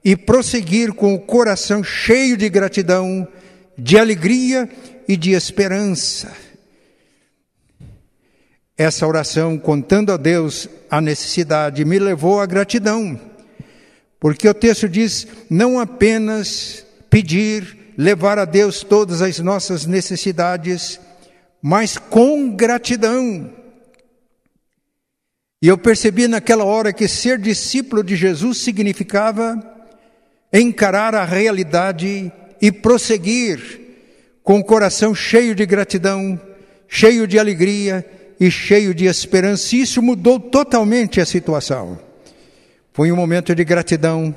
e 0.04 0.16
prosseguir 0.16 0.94
com 0.94 1.14
o 1.14 1.20
coração 1.20 1.84
cheio 1.84 2.36
de 2.36 2.50
gratidão, 2.50 3.28
de 3.78 3.98
alegria 3.98 4.68
e 5.08 5.16
de 5.16 5.32
esperança 5.32 6.47
essa 8.78 9.08
oração, 9.08 9.58
contando 9.58 10.12
a 10.12 10.18
Deus 10.18 10.70
a 10.90 11.02
necessidade, 11.02 11.84
me 11.84 11.98
levou 11.98 12.40
à 12.40 12.46
gratidão, 12.46 13.20
porque 14.20 14.48
o 14.48 14.54
texto 14.54 14.88
diz: 14.88 15.28
não 15.50 15.80
apenas 15.80 16.86
pedir, 17.10 17.94
levar 17.98 18.38
a 18.38 18.46
Deus 18.46 18.84
todas 18.84 19.22
as 19.22 19.40
nossas 19.40 19.88
necessidades, 19.88 21.00
mas 21.62 21.98
com 21.98 22.52
gratidão. 22.52 23.52
E 25.60 25.68
eu 25.68 25.78
percebi 25.78 26.28
naquela 26.28 26.64
hora 26.64 26.94
que 26.94 27.08
ser 27.08 27.40
discípulo 27.40 28.04
de 28.04 28.16
Jesus 28.16 28.60
significava 28.60 29.60
encarar 30.54 31.16
a 31.16 31.26
realidade 31.26 32.32
e 32.62 32.72
prosseguir 32.72 33.82
com 34.44 34.60
o 34.60 34.64
coração 34.64 35.16
cheio 35.16 35.56
de 35.56 35.66
gratidão, 35.66 36.40
cheio 36.88 37.28
de 37.28 37.40
alegria 37.40 38.06
e 38.40 38.52
cheio 38.52 38.94
de 38.94 39.06
esperança. 39.06 39.76
Isso 39.76 40.02
mudou 40.02 40.40
totalmente 40.40 41.20
a 41.20 41.26
situação. 41.26 42.00
Foi 42.94 43.12
um 43.12 43.16
momento 43.16 43.54
de 43.54 43.64
gratidão, 43.64 44.36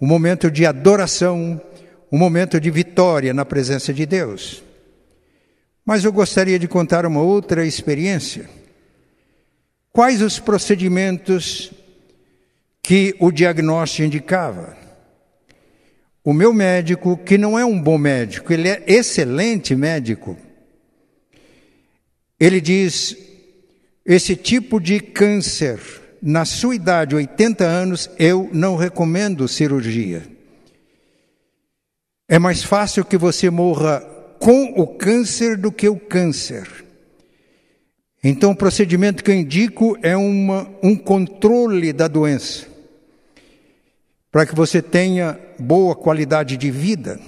um 0.00 0.06
momento 0.06 0.50
de 0.50 0.64
adoração, 0.64 1.60
um 2.10 2.18
momento 2.18 2.60
de 2.60 2.70
vitória 2.70 3.34
na 3.34 3.44
presença 3.44 3.92
de 3.92 4.06
Deus. 4.06 4.62
Mas 5.84 6.04
eu 6.04 6.12
gostaria 6.12 6.58
de 6.58 6.68
contar 6.68 7.04
uma 7.06 7.20
outra 7.20 7.66
experiência. 7.66 8.48
Quais 9.92 10.22
os 10.22 10.38
procedimentos 10.38 11.72
que 12.82 13.14
o 13.18 13.30
diagnóstico 13.30 14.06
indicava? 14.06 14.76
O 16.22 16.32
meu 16.32 16.52
médico, 16.52 17.16
que 17.16 17.38
não 17.38 17.58
é 17.58 17.64
um 17.64 17.80
bom 17.80 17.96
médico, 17.96 18.52
ele 18.52 18.68
é 18.68 18.82
excelente 18.86 19.74
médico, 19.74 20.36
ele 22.38 22.60
diz: 22.60 23.16
esse 24.08 24.34
tipo 24.34 24.80
de 24.80 25.00
câncer, 25.00 25.78
na 26.22 26.46
sua 26.46 26.74
idade, 26.74 27.14
80 27.14 27.62
anos, 27.62 28.10
eu 28.18 28.48
não 28.54 28.74
recomendo 28.74 29.46
cirurgia. 29.46 30.26
É 32.26 32.38
mais 32.38 32.62
fácil 32.62 33.04
que 33.04 33.18
você 33.18 33.50
morra 33.50 34.00
com 34.38 34.72
o 34.80 34.86
câncer 34.86 35.58
do 35.58 35.70
que 35.70 35.90
o 35.90 36.00
câncer. 36.00 36.66
Então, 38.24 38.52
o 38.52 38.56
procedimento 38.56 39.22
que 39.22 39.30
eu 39.30 39.34
indico 39.34 39.98
é 40.02 40.16
uma, 40.16 40.70
um 40.82 40.96
controle 40.96 41.92
da 41.92 42.08
doença, 42.08 42.66
para 44.32 44.46
que 44.46 44.54
você 44.54 44.80
tenha 44.80 45.38
boa 45.58 45.94
qualidade 45.94 46.56
de 46.56 46.70
vida. 46.70 47.20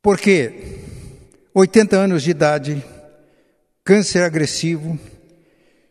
Porque 0.00 0.78
80 1.52 1.96
anos 1.96 2.22
de 2.22 2.30
idade, 2.30 2.84
câncer 3.88 4.22
agressivo, 4.22 5.00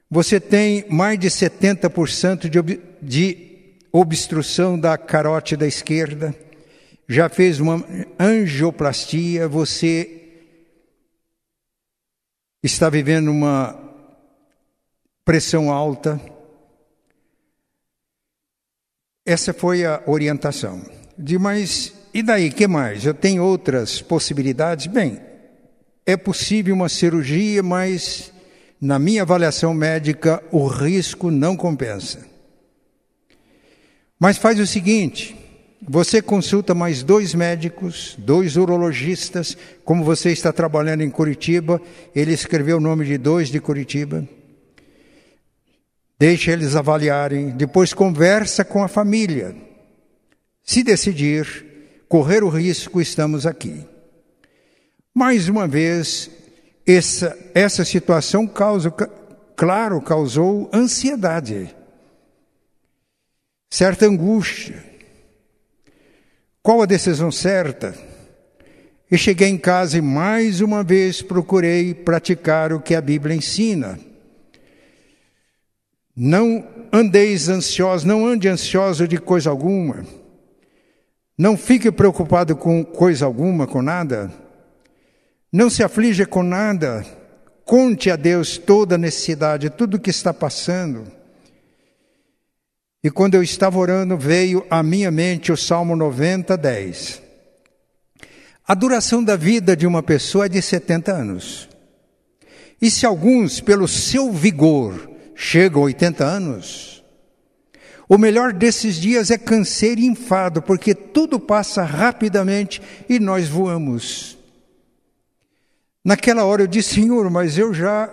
você 0.08 0.40
tem 0.40 0.86
mais 0.88 1.18
de 1.18 1.30
70% 1.30 2.48
de, 2.48 2.60
ob 2.60 2.80
de 3.02 3.76
obstrução 3.92 4.80
da 4.80 4.96
carótida 5.00 5.66
esquerda, 5.66 6.36
já 7.10 7.28
fez 7.28 7.60
uma 7.60 7.84
angioplastia, 8.20 9.48
você 9.48 10.30
está 12.62 12.88
vivendo 12.88 13.30
uma 13.32 13.76
pressão 15.26 15.72
alta. 15.72 16.22
Essa 19.26 19.56
foi 19.56 19.86
a 19.86 20.04
orientação. 20.06 20.86
De 21.18 21.40
mas 21.40 21.96
e 22.14 22.22
daí, 22.22 22.52
que 22.52 22.68
mais? 22.68 23.08
Eu 23.08 23.16
tenho 23.16 23.44
outras 23.44 24.04
possibilidades? 24.04 24.86
Bem, 24.86 25.20
é 26.08 26.16
possível 26.16 26.74
uma 26.74 26.88
cirurgia, 26.88 27.62
mas 27.62 28.32
na 28.80 28.98
minha 28.98 29.24
avaliação 29.24 29.74
médica 29.74 30.42
o 30.54 30.66
risco 30.66 31.30
não 31.30 31.58
compensa. 31.58 32.26
Mas 34.18 34.38
faz 34.38 34.58
o 34.58 34.66
seguinte: 34.66 35.36
você 35.82 36.22
consulta 36.22 36.74
mais 36.74 37.04
dois 37.04 37.36
médicos, 37.36 38.16
dois 38.18 38.56
urologistas, 38.56 39.58
como 39.84 40.06
você 40.06 40.32
está 40.32 40.54
trabalhando 40.54 41.04
em 41.04 41.10
Curitiba, 41.10 41.82
ele 42.16 42.32
escreveu 42.32 42.78
o 42.78 42.82
nome 42.82 43.06
de 43.06 43.18
dois 43.18 43.50
de 43.50 43.60
Curitiba. 43.60 44.26
Deixa 46.18 46.52
eles 46.52 46.74
avaliarem, 46.74 47.50
depois 47.50 47.94
conversa 47.94 48.64
com 48.64 48.82
a 48.82 48.88
família. 48.88 49.54
Se 50.64 50.84
decidir 50.84 51.66
correr 52.08 52.44
o 52.44 52.50
risco, 52.50 53.02
estamos 53.02 53.46
aqui. 53.46 53.86
Mais 55.18 55.50
uma 55.50 55.68
vez, 55.68 56.30
essa, 56.86 57.36
essa 57.56 57.84
situação 57.84 58.46
causa, 58.46 58.92
claro, 59.56 60.00
causou 60.00 60.70
ansiedade, 60.72 61.76
certa 63.68 64.06
angústia. 64.06 64.86
Qual 66.62 66.84
a 66.84 66.86
decisão 66.86 67.32
certa? 67.32 67.98
E 69.10 69.18
cheguei 69.18 69.48
em 69.48 69.58
casa 69.58 69.98
e 69.98 70.02
mais 70.02 70.62
uma 70.62 70.84
vez 70.84 71.20
procurei 71.24 71.96
praticar 71.96 72.72
o 72.72 72.80
que 72.80 72.94
a 72.94 73.02
Bíblia 73.02 73.36
ensina. 73.36 74.00
Não 76.16 76.64
andeis 76.94 77.50
ansiosos, 77.50 78.06
não 78.06 78.24
ande 78.24 78.48
ansioso 78.48 79.08
de 79.08 79.18
coisa 79.18 79.50
alguma. 79.50 80.06
Não 81.36 81.58
fique 81.58 81.92
preocupado 81.92 82.56
com 82.56 82.86
coisa 82.86 83.26
alguma, 83.26 83.66
com 83.66 83.82
nada. 83.82 84.32
Não 85.52 85.70
se 85.70 85.84
aflige 85.84 86.26
com 86.26 86.44
nada. 86.44 87.06
Conte 87.64 88.10
a 88.10 88.16
Deus 88.16 88.58
toda 88.58 88.96
a 88.96 88.98
necessidade, 88.98 89.70
tudo 89.70 89.98
o 89.98 90.00
que 90.00 90.10
está 90.10 90.34
passando. 90.34 91.12
E 93.04 93.10
quando 93.10 93.36
eu 93.36 93.44
estava 93.44 93.78
orando, 93.78 94.18
veio 94.18 94.66
à 94.70 94.82
minha 94.84 95.12
mente 95.12 95.52
o 95.52 95.58
Salmo 95.58 95.96
90, 95.96 96.58
10. 96.58 97.22
A 98.68 98.74
duração 98.74 99.24
da 99.24 99.36
vida 99.36 99.78
de 99.78 99.88
uma 99.88 100.04
pessoa 100.04 100.46
é 100.46 100.50
de 100.50 100.62
70 100.62 101.14
anos. 101.14 101.70
E 102.82 102.92
se 102.92 103.06
alguns, 103.06 103.62
pelo 103.62 103.88
seu 103.88 104.32
vigor, 104.32 105.10
chegam 105.36 105.82
a 105.82 105.86
80 105.86 106.26
anos, 106.26 107.04
o 108.10 108.18
melhor 108.18 108.54
desses 108.54 108.96
dias 108.96 109.32
é 109.32 109.38
canseiro 109.38 110.02
e 110.02 110.06
enfado, 110.06 110.62
porque 110.62 110.94
tudo 110.94 111.40
passa 111.40 111.84
rapidamente 111.84 112.82
e 113.10 113.20
nós 113.20 113.48
voamos. 113.48 114.37
Naquela 116.08 116.46
hora 116.46 116.62
eu 116.62 116.68
disse, 116.68 116.96
Senhor, 116.96 117.30
mas 117.30 117.58
eu 117.58 117.74
já 117.74 118.08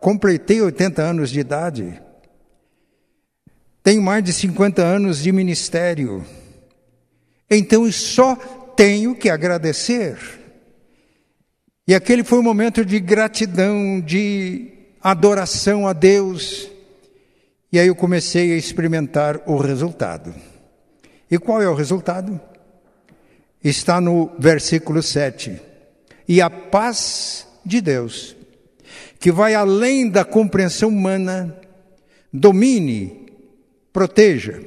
completei 0.00 0.62
80 0.62 1.02
anos 1.02 1.28
de 1.28 1.40
idade. 1.40 2.00
Tenho 3.82 4.00
mais 4.00 4.24
de 4.24 4.32
50 4.32 4.82
anos 4.82 5.22
de 5.22 5.30
ministério. 5.30 6.24
Então 7.50 7.84
eu 7.84 7.92
só 7.92 8.34
tenho 8.34 9.14
que 9.14 9.28
agradecer. 9.28 10.16
E 11.86 11.94
aquele 11.94 12.24
foi 12.24 12.38
um 12.38 12.42
momento 12.42 12.82
de 12.82 12.98
gratidão, 12.98 14.00
de 14.00 14.72
adoração 15.02 15.86
a 15.86 15.92
Deus. 15.92 16.70
E 17.70 17.78
aí 17.78 17.88
eu 17.88 17.94
comecei 17.94 18.54
a 18.54 18.56
experimentar 18.56 19.42
o 19.44 19.58
resultado. 19.58 20.34
E 21.30 21.38
qual 21.38 21.60
é 21.60 21.68
o 21.68 21.74
resultado? 21.74 22.40
Está 23.62 24.00
no 24.00 24.30
versículo 24.38 25.02
7. 25.02 25.73
E 26.26 26.40
a 26.40 26.48
paz 26.48 27.46
de 27.64 27.80
Deus, 27.80 28.36
que 29.18 29.30
vai 29.32 29.54
além 29.54 30.08
da 30.08 30.24
compreensão 30.24 30.88
humana, 30.88 31.56
domine, 32.32 33.26
proteja, 33.92 34.62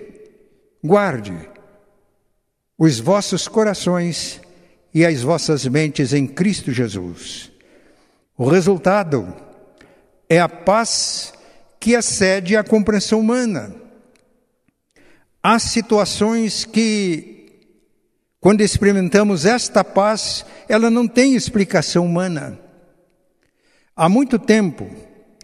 guarde 0.83 1.37
os 2.77 2.99
vossos 2.99 3.47
corações 3.47 4.39
e 4.93 5.05
as 5.05 5.21
vossas 5.21 5.65
mentes 5.65 6.13
em 6.13 6.27
Cristo 6.27 6.71
Jesus. 6.71 7.51
O 8.37 8.47
resultado 8.47 9.33
é 10.29 10.39
a 10.39 10.47
paz 10.47 11.33
que 11.79 11.93
excede 11.93 12.55
a 12.55 12.63
compreensão 12.63 13.19
humana. 13.19 13.75
Há 15.41 15.59
situações 15.59 16.65
que, 16.65 17.36
quando 18.39 18.61
experimentamos 18.61 19.45
esta 19.45 19.83
paz, 19.83 20.45
ela 20.69 20.89
não 20.89 21.07
tem 21.07 21.35
explicação 21.35 22.05
humana. 22.05 22.59
Há 23.95 24.07
muito 24.07 24.37
tempo 24.37 24.89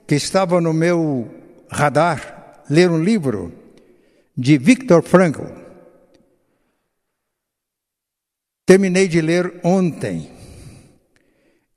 que 0.05 0.15
estava 0.15 0.61
no 0.61 0.73
meu 0.73 1.33
radar 1.69 2.63
ler 2.69 2.89
um 2.89 3.03
livro 3.03 3.51
de 4.37 4.57
Viktor 4.57 5.01
Frankl. 5.01 5.45
Terminei 8.65 9.07
de 9.07 9.21
ler 9.21 9.59
ontem. 9.63 10.31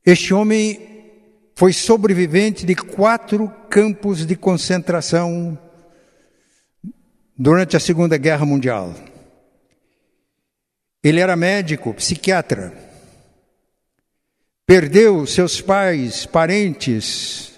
Este 0.05 0.33
homem 0.35 0.87
foi 1.57 1.73
sobrevivente 1.73 2.67
de 2.67 2.75
quatro 2.75 3.49
campos 3.71 4.27
de 4.27 4.37
concentração 4.37 5.59
durante 7.37 7.77
a 7.77 7.81
Segunda 7.81 8.17
Guerra 8.17 8.45
Mundial. 8.45 8.95
Ele 11.07 11.21
era 11.21 11.37
médico, 11.37 11.95
psiquiatra. 11.95 12.73
Perdeu 14.67 15.27
seus 15.27 15.61
pais, 15.61 16.27
parentes 16.27 17.53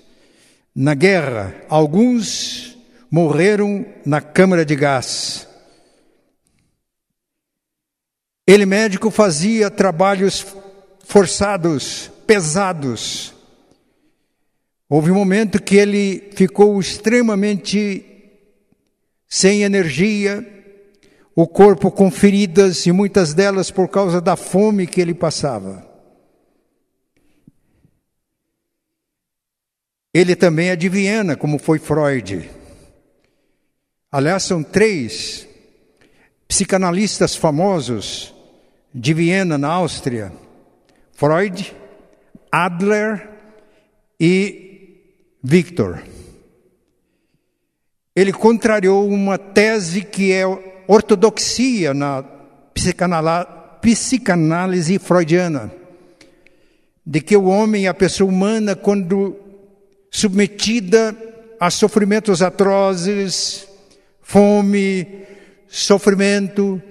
na 0.75 0.95
guerra. 0.95 1.55
Alguns 1.69 2.77
morreram 3.11 3.87
na 4.05 4.21
câmara 4.21 4.65
de 4.65 4.77
gás. 4.77 5.49
Ele, 8.47 8.67
médico, 8.67 9.11
fazia 9.11 9.71
trabalhos 9.71 10.45
forçados, 11.05 12.11
pesados 12.27 13.35
Houve 14.91 15.11
um 15.11 15.17
momento 15.17 15.63
que 15.63 15.77
ele 15.77 16.31
ficou 16.33 16.81
extremamente 16.81 18.03
sem 19.29 19.63
energia, 19.63 20.58
o 21.41 21.47
corpo 21.47 21.89
com 21.89 22.11
feridas 22.11 22.85
e 22.85 22.91
muitas 22.91 23.33
delas 23.33 23.71
por 23.71 23.87
causa 23.87 24.21
da 24.21 24.35
fome 24.35 24.89
que 24.89 25.01
ele 25.01 25.15
passava. 25.15 25.87
Ele 30.13 30.35
também 30.35 30.71
é 30.71 30.75
de 30.75 30.89
Viena, 30.89 31.37
como 31.37 31.57
foi 31.61 31.79
Freud. 31.79 32.51
Aliás, 34.11 34.43
são 34.43 34.65
três 34.65 35.47
psicanalistas 36.49 37.37
famosos 37.37 38.35
de 38.93 39.15
Viena, 39.15 39.57
na 39.57 39.69
Áustria: 39.69 40.33
Freud, 41.13 41.73
Adler 42.51 43.31
e 44.19 45.37
Victor. 45.41 46.03
Ele 48.17 48.33
contrariou 48.33 49.07
uma 49.07 49.39
tese 49.39 50.03
que 50.03 50.33
é 50.33 50.45
ortodoxia 50.89 51.93
na 51.93 52.25
psicanálise 53.81 54.99
freudiana, 54.99 55.71
de 57.07 57.21
que 57.21 57.37
o 57.37 57.45
homem, 57.45 57.87
a 57.87 57.95
pessoa 57.95 58.29
humana, 58.29 58.75
quando 58.75 59.37
submetida 60.11 61.17
a 61.61 61.71
sofrimentos 61.71 62.43
atrozes, 62.43 63.69
fome, 64.23 65.27
sofrimento, 65.69 66.83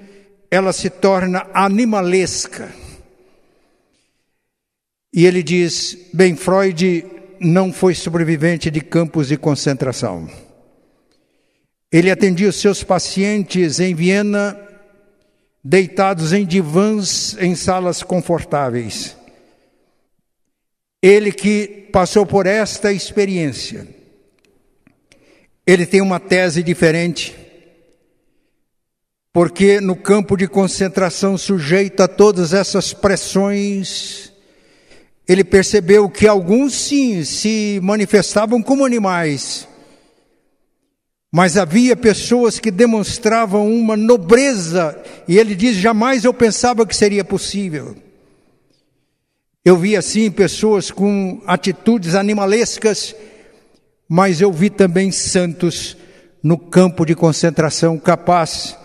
ela 0.50 0.72
se 0.72 0.90
torna 0.90 1.48
animalesca. 1.54 2.70
E 5.14 5.26
ele 5.26 5.42
diz, 5.42 5.98
bem, 6.14 6.36
Freud 6.36 7.06
não 7.40 7.74
foi 7.74 7.96
sobrevivente 7.96 8.70
de 8.70 8.82
campos 8.82 9.28
de 9.28 9.38
concentração. 9.38 10.47
Ele 11.92 12.12
atendia 12.12 12.50
os 12.50 12.60
seus 12.60 12.84
pacientes 12.84 13.80
em 13.80 13.96
Viena, 13.96 14.60
deitados 15.64 16.34
em 16.34 16.46
divãs 16.46 17.36
em 17.40 17.56
salas 17.56 18.04
confortáveis. 18.04 19.16
Ele 21.02 21.32
que 21.32 21.90
passou 21.92 22.26
por 22.26 22.46
esta 22.46 22.92
experiência, 22.92 23.88
ele 25.66 25.86
tem 25.86 26.02
uma 26.02 26.20
tese 26.20 26.62
diferente, 26.64 27.36
porque 29.32 29.80
no 29.80 29.96
campo 29.96 30.36
de 30.36 30.48
concentração, 30.48 31.38
sujeito 31.38 32.02
a 32.02 32.08
todas 32.08 32.54
essas 32.54 32.94
pressões, 32.94 34.34
ele 35.28 35.44
percebeu 35.44 36.10
que 36.10 36.28
alguns 36.28 36.74
sim 36.74 37.24
se 37.24 37.80
manifestavam 37.84 38.62
como 38.64 38.86
animais, 38.86 39.68
mas 41.32 41.58
havia 41.58 41.96
pessoas 41.96 42.60
que 42.60 42.72
demonstravam 42.72 43.72
uma 43.72 43.98
nobreza, 43.98 45.02
e 45.28 45.38
ele 45.38 45.56
diz: 45.56 45.76
jamais 45.78 46.24
eu 46.24 46.34
pensava 46.34 46.86
que 46.86 46.96
seria 46.96 47.24
possível. 47.24 47.96
Eu 49.64 49.76
vi 49.76 49.98
assim 49.98 50.32
pessoas 50.32 50.90
com 50.90 51.42
atitudes 51.46 52.16
animalescas, 52.16 53.14
mas 54.08 54.40
eu 54.40 54.52
vi 54.52 54.70
também 54.70 55.12
santos 55.12 55.98
no 56.42 56.58
campo 56.58 57.06
de 57.06 57.14
concentração 57.14 57.98
capaz 57.98 58.78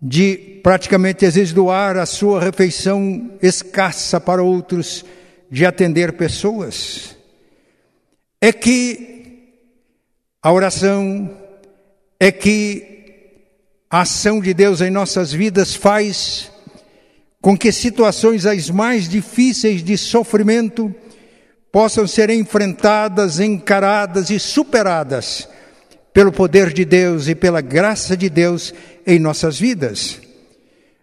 de 0.00 0.60
praticamente 0.64 1.24
às 1.24 1.36
vezes 1.36 1.52
doar 1.52 1.96
a 1.96 2.06
sua 2.06 2.40
refeição 2.40 3.30
escassa 3.40 4.20
para 4.20 4.42
outros 4.42 5.04
de 5.48 5.64
atender 5.64 6.14
pessoas 6.14 7.14
é 8.42 8.52
que 8.52 9.12
a 10.42 10.52
oração, 10.52 11.30
é 12.24 12.30
que 12.30 12.86
a 13.90 14.02
ação 14.02 14.40
de 14.40 14.54
Deus 14.54 14.80
em 14.80 14.90
nossas 14.90 15.32
vidas 15.32 15.74
faz 15.74 16.52
com 17.40 17.58
que 17.58 17.72
situações 17.72 18.46
as 18.46 18.70
mais 18.70 19.08
difíceis 19.08 19.82
de 19.82 19.98
sofrimento 19.98 20.94
possam 21.72 22.06
ser 22.06 22.30
enfrentadas, 22.30 23.40
encaradas 23.40 24.30
e 24.30 24.38
superadas 24.38 25.48
pelo 26.12 26.30
poder 26.30 26.72
de 26.72 26.84
Deus 26.84 27.26
e 27.26 27.34
pela 27.34 27.60
graça 27.60 28.16
de 28.16 28.30
Deus 28.30 28.72
em 29.04 29.18
nossas 29.18 29.58
vidas. 29.58 30.20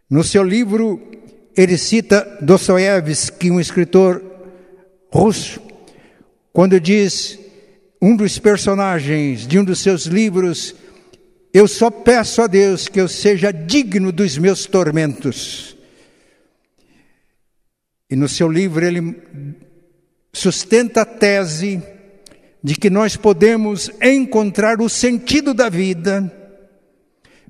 No 0.09 0.23
seu 0.23 0.41
livro, 0.41 1.01
ele 1.53 1.77
cita 1.77 2.37
Dostoiévski, 2.39 3.51
um 3.51 3.59
escritor 3.59 4.23
russo, 5.11 5.59
quando 6.53 6.79
diz 6.79 7.37
um 8.01 8.15
dos 8.15 8.39
personagens 8.39 9.45
de 9.45 9.59
um 9.59 9.65
dos 9.65 9.79
seus 9.79 10.05
livros: 10.05 10.73
Eu 11.53 11.67
só 11.67 11.89
peço 11.89 12.41
a 12.41 12.47
Deus 12.47 12.87
que 12.87 12.99
eu 12.99 13.07
seja 13.07 13.51
digno 13.51 14.11
dos 14.11 14.37
meus 14.37 14.65
tormentos. 14.65 15.75
E 18.09 18.15
no 18.15 18.27
seu 18.27 18.49
livro 18.49 18.85
ele 18.85 19.15
sustenta 20.31 21.01
a 21.01 21.05
tese 21.05 21.81
de 22.63 22.75
que 22.75 22.89
nós 22.89 23.15
podemos 23.15 23.89
encontrar 24.01 24.81
o 24.81 24.89
sentido 24.89 25.53
da 25.53 25.69
vida, 25.69 26.31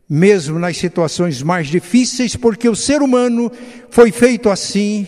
mesmo 0.07 0.59
nas 0.59 0.77
situações 0.77 1.41
mais 1.41 1.67
difíceis, 1.67 2.35
porque 2.35 2.69
o 2.69 2.75
ser 2.75 3.01
humano 3.01 3.51
foi 3.89 4.12
feito 4.12 4.49
assim 4.49 5.07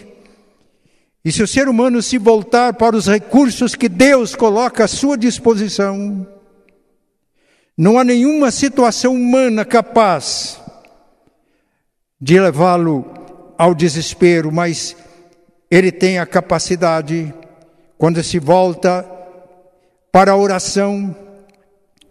e 1.24 1.32
se 1.32 1.44
o 1.44 1.48
ser 1.48 1.70
humano 1.70 2.02
se 2.02 2.18
voltar 2.18 2.74
para 2.74 2.96
os 2.96 3.06
recursos 3.06 3.76
que 3.76 3.88
Deus 3.88 4.36
coloca 4.36 4.86
à 4.86 4.88
sua 4.88 5.16
disposição, 5.16 6.28
não 7.78 7.98
há 7.98 8.04
nenhuma 8.04 8.52
situação 8.52 9.14
humana 9.14 9.66
capaz 9.66 10.60
de 12.20 12.40
levá-lo 12.40 13.06
ao 13.58 13.74
desespero, 13.74 14.52
mas 14.52 14.96
ele 15.70 15.92
tem 15.92 16.20
a 16.20 16.26
capacidade, 16.26 17.34
quando 17.98 18.22
se 18.22 18.38
volta 18.40 19.10
para 20.12 20.34
a 20.34 20.38
oração, 20.38 21.16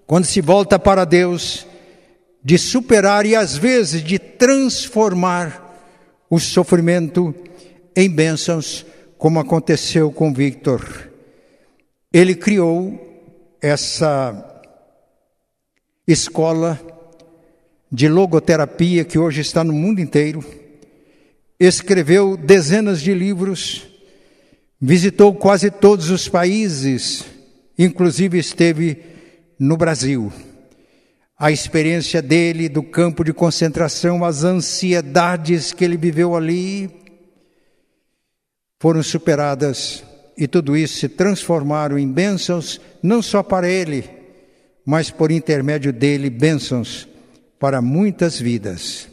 quando 0.07 0.25
se 0.25 0.41
volta 0.41 0.79
para 0.79 1.05
Deus, 1.05 1.67
de 2.43 2.57
superar 2.57 3.27
e 3.27 3.37
às 3.37 3.57
vezes 3.57 4.03
de 4.03 4.19
transformar 4.19 5.71
o 6.29 6.41
sofrimento 6.41 7.35
em 7.95 8.09
bênçãos 8.09 8.87
como 9.19 9.39
aconteceu 9.39 10.11
com 10.11 10.33
Victor. 10.33 11.11
Ele 12.13 12.35
criou 12.35 12.99
essa 13.61 14.60
escola 16.13 16.81
de 17.91 18.09
logoterapia 18.09 19.05
que 19.05 19.19
hoje 19.19 19.41
está 19.41 19.65
no 19.65 19.73
mundo 19.73 20.01
inteiro, 20.01 20.45
escreveu 21.59 22.37
dezenas 22.37 23.01
de 23.01 23.13
livros, 23.13 23.87
visitou 24.81 25.35
quase 25.35 25.71
todos 25.71 26.11
os 26.11 26.29
países, 26.29 27.25
inclusive 27.79 28.39
esteve 28.39 29.03
no 29.59 29.77
Brasil. 29.77 30.33
A 31.39 31.51
experiência 31.51 32.21
dele 32.21 32.69
do 32.69 32.83
campo 32.83 33.25
de 33.25 33.33
concentração, 33.33 34.25
as 34.25 34.45
ansiedades 34.45 35.73
que 35.73 35.85
ele 35.85 35.97
viveu 35.97 36.37
ali, 36.37 36.91
foram 38.79 39.03
superadas 39.03 40.05
e 40.37 40.47
tudo 40.49 40.77
isso 40.77 40.99
se 40.99 41.09
transformaram 41.09 41.99
em 41.99 42.11
bênçãos, 42.11 42.81
não 43.03 43.21
só 43.21 43.43
para 43.43 43.69
ele, 43.69 44.20
mas 44.85 45.11
por 45.11 45.31
intermédio 45.31 45.93
dele, 45.93 46.31
bênçãos 46.31 47.09
para 47.59 47.83
muitas 47.83 48.39
vidas. 48.41 49.09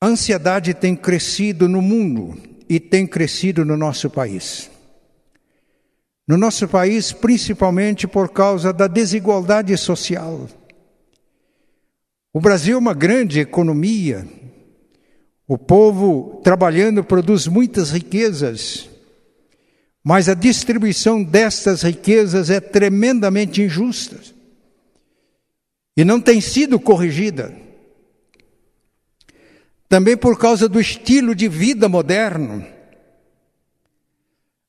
A 0.00 0.06
ansiedade 0.06 0.74
tem 0.74 0.94
crescido 0.94 1.68
no 1.68 1.80
mundo 1.82 2.36
e 2.68 2.80
tem 2.80 3.06
crescido 3.06 3.64
no 3.64 3.76
nosso 3.76 4.10
país. 4.10 4.70
No 6.26 6.36
nosso 6.36 6.66
país, 6.66 7.12
principalmente 7.12 8.06
por 8.06 8.30
causa 8.30 8.72
da 8.72 8.86
desigualdade 8.86 9.76
social. 9.76 10.48
O 12.32 12.40
Brasil 12.40 12.76
é 12.76 12.78
uma 12.78 12.92
grande 12.92 13.40
economia, 13.40 14.26
o 15.48 15.56
povo 15.56 16.40
trabalhando 16.42 17.04
produz 17.04 17.46
muitas 17.46 17.90
riquezas, 17.90 18.90
mas 20.08 20.28
a 20.28 20.34
distribuição 20.34 21.20
destas 21.20 21.82
riquezas 21.82 22.48
é 22.48 22.60
tremendamente 22.60 23.60
injusta 23.60 24.16
e 25.96 26.04
não 26.04 26.20
tem 26.20 26.40
sido 26.40 26.78
corrigida. 26.78 27.52
Também 29.88 30.16
por 30.16 30.38
causa 30.38 30.68
do 30.68 30.80
estilo 30.80 31.34
de 31.34 31.48
vida 31.48 31.88
moderno. 31.88 32.64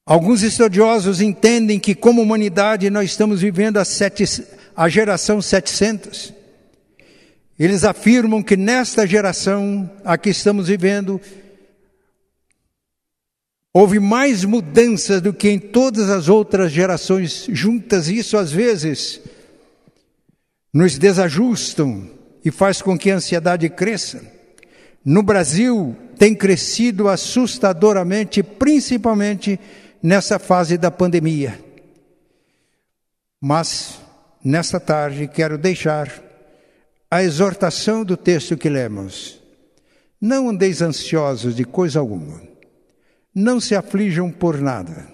Alguns 0.04 0.42
estudiosos 0.42 1.22
entendem 1.22 1.80
que, 1.80 1.94
como 1.94 2.24
humanidade, 2.24 2.90
nós 2.90 3.12
estamos 3.12 3.40
vivendo 3.40 3.78
a, 3.78 3.86
sete, 3.86 4.24
a 4.76 4.90
geração 4.90 5.40
700. 5.40 6.34
Eles 7.60 7.84
afirmam 7.84 8.42
que 8.42 8.58
nesta 8.58 9.06
geração 9.06 9.88
a 10.04 10.18
que 10.18 10.32
estamos 10.32 10.68
vivendo, 10.68 11.22
houve 13.80 14.00
mais 14.00 14.44
mudanças 14.44 15.22
do 15.22 15.32
que 15.32 15.48
em 15.48 15.60
todas 15.60 16.10
as 16.10 16.28
outras 16.28 16.72
gerações 16.72 17.46
juntas. 17.50 18.08
Isso 18.08 18.36
às 18.36 18.52
vezes 18.52 19.22
nos 20.74 20.98
desajustam 20.98 22.10
e 22.44 22.50
faz 22.50 22.82
com 22.82 22.98
que 22.98 23.12
a 23.12 23.18
ansiedade 23.18 23.70
cresça. 23.70 24.20
No 25.06 25.22
Brasil 25.22 25.96
tem 26.18 26.34
crescido 26.34 27.08
assustadoramente, 27.08 28.42
principalmente 28.42 29.60
nessa 30.02 30.40
fase 30.40 30.76
da 30.76 30.90
pandemia. 30.90 31.64
Mas 33.40 34.00
nesta 34.44 34.80
tarde 34.80 35.28
quero 35.28 35.56
deixar 35.56 36.12
a 37.12 37.24
exortação 37.24 38.04
do 38.04 38.18
texto 38.18 38.58
que 38.58 38.70
lemos. 38.70 39.40
Não 40.20 40.50
andeis 40.50 40.82
ansiosos 40.82 41.56
de 41.56 41.64
coisa 41.64 42.00
alguma. 42.00 42.47
Não 43.40 43.60
se 43.60 43.76
aflijam 43.76 44.32
por 44.32 44.60
nada. 44.60 45.08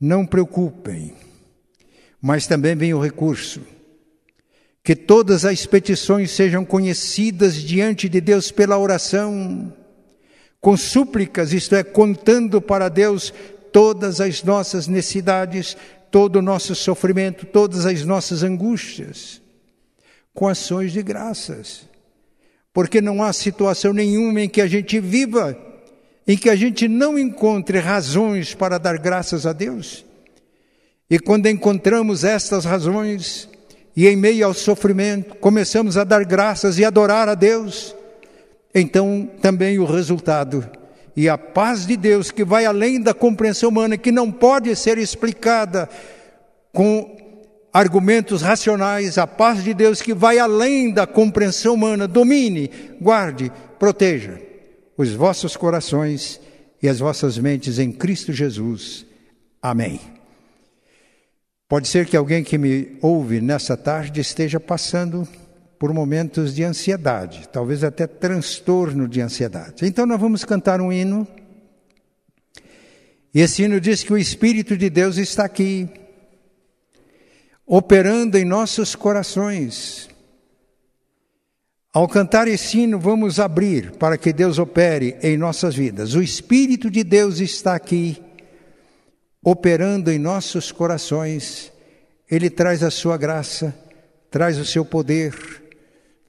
Não 0.00 0.24
preocupem. 0.24 1.12
Mas 2.18 2.46
também 2.46 2.74
vem 2.74 2.94
o 2.94 2.98
recurso. 2.98 3.60
Que 4.82 4.96
todas 4.96 5.44
as 5.44 5.66
petições 5.66 6.30
sejam 6.30 6.64
conhecidas 6.64 7.56
diante 7.56 8.08
de 8.08 8.18
Deus 8.18 8.50
pela 8.50 8.78
oração, 8.78 9.70
com 10.58 10.74
súplicas, 10.74 11.52
isto 11.52 11.74
é, 11.74 11.84
contando 11.84 12.62
para 12.62 12.88
Deus 12.88 13.30
todas 13.70 14.18
as 14.18 14.42
nossas 14.42 14.88
necessidades, 14.88 15.76
todo 16.10 16.36
o 16.36 16.42
nosso 16.42 16.74
sofrimento, 16.74 17.44
todas 17.44 17.84
as 17.84 18.06
nossas 18.06 18.42
angústias 18.42 19.42
com 20.32 20.48
ações 20.48 20.92
de 20.92 21.02
graças. 21.02 21.86
Porque 22.72 23.02
não 23.02 23.22
há 23.22 23.34
situação 23.34 23.92
nenhuma 23.92 24.40
em 24.40 24.48
que 24.48 24.62
a 24.62 24.66
gente 24.66 24.98
viva 24.98 25.75
em 26.26 26.36
que 26.36 26.50
a 26.50 26.56
gente 26.56 26.88
não 26.88 27.18
encontre 27.18 27.78
razões 27.78 28.54
para 28.54 28.78
dar 28.78 28.98
graças 28.98 29.46
a 29.46 29.52
Deus. 29.52 30.04
E 31.08 31.18
quando 31.18 31.46
encontramos 31.46 32.24
estas 32.24 32.64
razões, 32.64 33.48
e 33.94 34.08
em 34.08 34.16
meio 34.16 34.44
ao 34.44 34.52
sofrimento, 34.52 35.36
começamos 35.36 35.96
a 35.96 36.02
dar 36.02 36.24
graças 36.24 36.78
e 36.78 36.84
adorar 36.84 37.28
a 37.28 37.34
Deus, 37.34 37.94
então 38.74 39.30
também 39.40 39.78
o 39.78 39.84
resultado 39.84 40.68
e 41.16 41.30
a 41.30 41.38
paz 41.38 41.86
de 41.86 41.96
Deus, 41.96 42.30
que 42.30 42.44
vai 42.44 42.66
além 42.66 43.00
da 43.00 43.14
compreensão 43.14 43.70
humana, 43.70 43.96
que 43.96 44.12
não 44.12 44.30
pode 44.30 44.74
ser 44.76 44.98
explicada 44.98 45.88
com 46.74 47.16
argumentos 47.72 48.42
racionais, 48.42 49.16
a 49.16 49.26
paz 49.26 49.64
de 49.64 49.72
Deus 49.72 50.02
que 50.02 50.12
vai 50.12 50.38
além 50.38 50.90
da 50.90 51.06
compreensão 51.06 51.72
humana, 51.72 52.06
domine, 52.06 52.70
guarde, 53.00 53.50
proteja 53.78 54.45
os 54.96 55.12
vossos 55.12 55.56
corações 55.56 56.40
e 56.82 56.88
as 56.88 56.98
vossas 56.98 57.38
mentes 57.38 57.78
em 57.78 57.92
Cristo 57.92 58.32
Jesus. 58.32 59.06
Amém. 59.60 60.00
Pode 61.68 61.88
ser 61.88 62.06
que 62.06 62.16
alguém 62.16 62.44
que 62.44 62.56
me 62.56 62.96
ouve 63.02 63.40
nessa 63.40 63.76
tarde 63.76 64.20
esteja 64.20 64.60
passando 64.60 65.26
por 65.78 65.92
momentos 65.92 66.54
de 66.54 66.64
ansiedade, 66.64 67.48
talvez 67.52 67.84
até 67.84 68.06
transtorno 68.06 69.08
de 69.08 69.20
ansiedade. 69.20 69.84
Então 69.84 70.06
nós 70.06 70.20
vamos 70.20 70.44
cantar 70.44 70.80
um 70.80 70.92
hino. 70.92 71.26
E 73.34 73.40
esse 73.40 73.64
hino 73.64 73.80
diz 73.80 74.02
que 74.02 74.12
o 74.12 74.16
Espírito 74.16 74.76
de 74.76 74.88
Deus 74.88 75.18
está 75.18 75.44
aqui 75.44 75.88
operando 77.66 78.38
em 78.38 78.44
nossos 78.44 78.94
corações. 78.94 80.08
Ao 81.96 82.06
cantar 82.06 82.46
esse 82.46 82.80
hino, 82.80 82.98
vamos 82.98 83.40
abrir 83.40 83.92
para 83.92 84.18
que 84.18 84.30
Deus 84.30 84.58
opere 84.58 85.16
em 85.22 85.34
nossas 85.38 85.74
vidas. 85.74 86.14
O 86.14 86.22
Espírito 86.22 86.90
de 86.90 87.02
Deus 87.02 87.40
está 87.40 87.74
aqui, 87.74 88.22
operando 89.42 90.12
em 90.12 90.18
nossos 90.18 90.70
corações. 90.70 91.72
Ele 92.30 92.50
traz 92.50 92.82
a 92.82 92.90
sua 92.90 93.16
graça, 93.16 93.74
traz 94.30 94.58
o 94.58 94.64
seu 94.66 94.84
poder, 94.84 95.34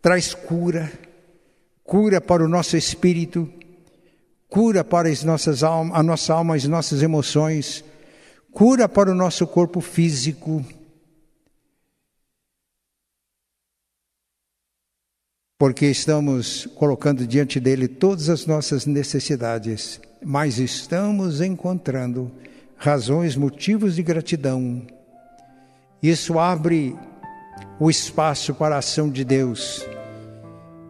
traz 0.02 0.34
cura, 0.34 0.90
cura 1.84 2.22
para 2.22 2.46
o 2.46 2.48
nosso 2.48 2.78
espírito, 2.78 3.52
cura 4.48 4.86
para 4.86 5.10
as 5.10 5.22
nossas 5.22 5.64
almas, 5.64 6.00
a 6.00 6.02
nossa 6.02 6.34
alma, 6.34 6.56
as 6.56 6.64
nossas 6.64 7.04
emoções, 7.04 7.84
cura 8.54 8.88
para 8.88 9.12
o 9.12 9.14
nosso 9.14 9.46
corpo 9.46 9.82
físico 9.82 10.66
porque 15.58 15.88
estamos 15.88 16.68
colocando 16.76 17.26
diante 17.26 17.60
dele 17.60 17.88
todas 17.88 18.30
as 18.30 18.46
nossas 18.46 18.86
necessidades, 18.86 20.00
mas 20.24 20.60
estamos 20.60 21.42
encontrando 21.42 22.32
razões, 22.76 23.36
motivos 23.36 23.96
de 23.96 24.04
gratidão. 24.04 24.86
Isso 26.02 26.38
abre 26.38 26.96
o 27.80 27.90
espaço 27.90 28.54
para 28.54 28.76
a 28.76 28.80
ação 28.80 29.10
de 29.10 29.24
Deus. 29.24 29.84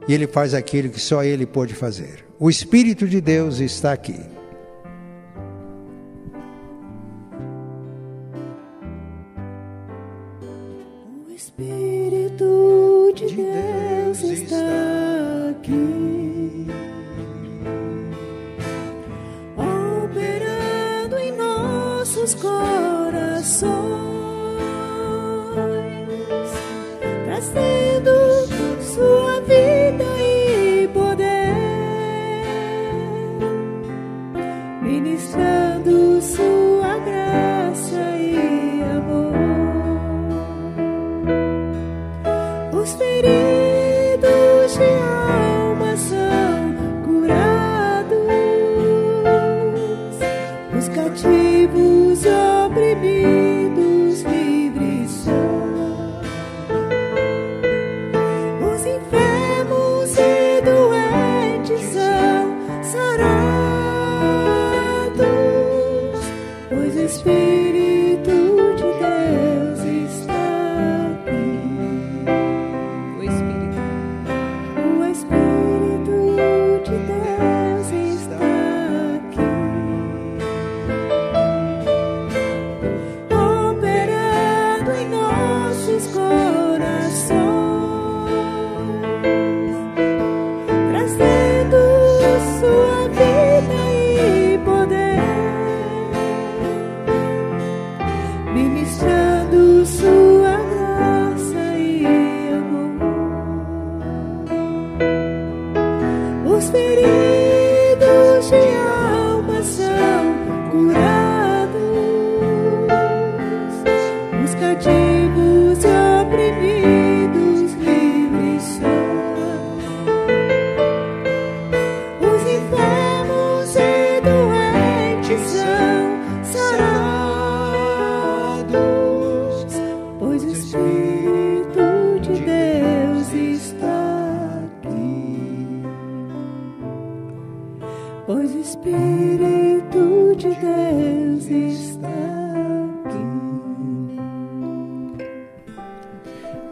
E 0.05 0.13
ele 0.13 0.27
faz 0.27 0.53
aquilo 0.53 0.89
que 0.89 0.99
só 0.99 1.23
ele 1.23 1.45
pode 1.45 1.73
fazer. 1.73 2.25
O 2.37 2.49
Espírito 2.49 3.07
de 3.07 3.21
Deus 3.21 3.59
está 3.59 3.93
aqui. 3.93 4.19
O 11.25 11.31
Espírito 11.33 13.13
de 13.15 13.35
Deus 13.35 13.86
está 14.23 14.57
aqui, 15.51 16.67
operando 19.55 21.17
em 21.17 21.31
nossos 21.37 22.33
corações, 22.35 22.76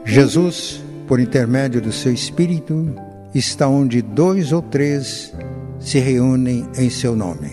Jesus, 0.07 0.83
por 1.07 1.19
intermédio 1.19 1.81
do 1.81 1.91
seu 1.91 2.13
Espírito, 2.13 2.93
está 3.33 3.67
onde 3.67 4.03
dois 4.03 4.51
ou 4.51 4.61
três 4.61 5.33
se 5.79 5.97
reúnem 5.97 6.69
em 6.77 6.91
seu 6.91 7.15
nome. 7.15 7.51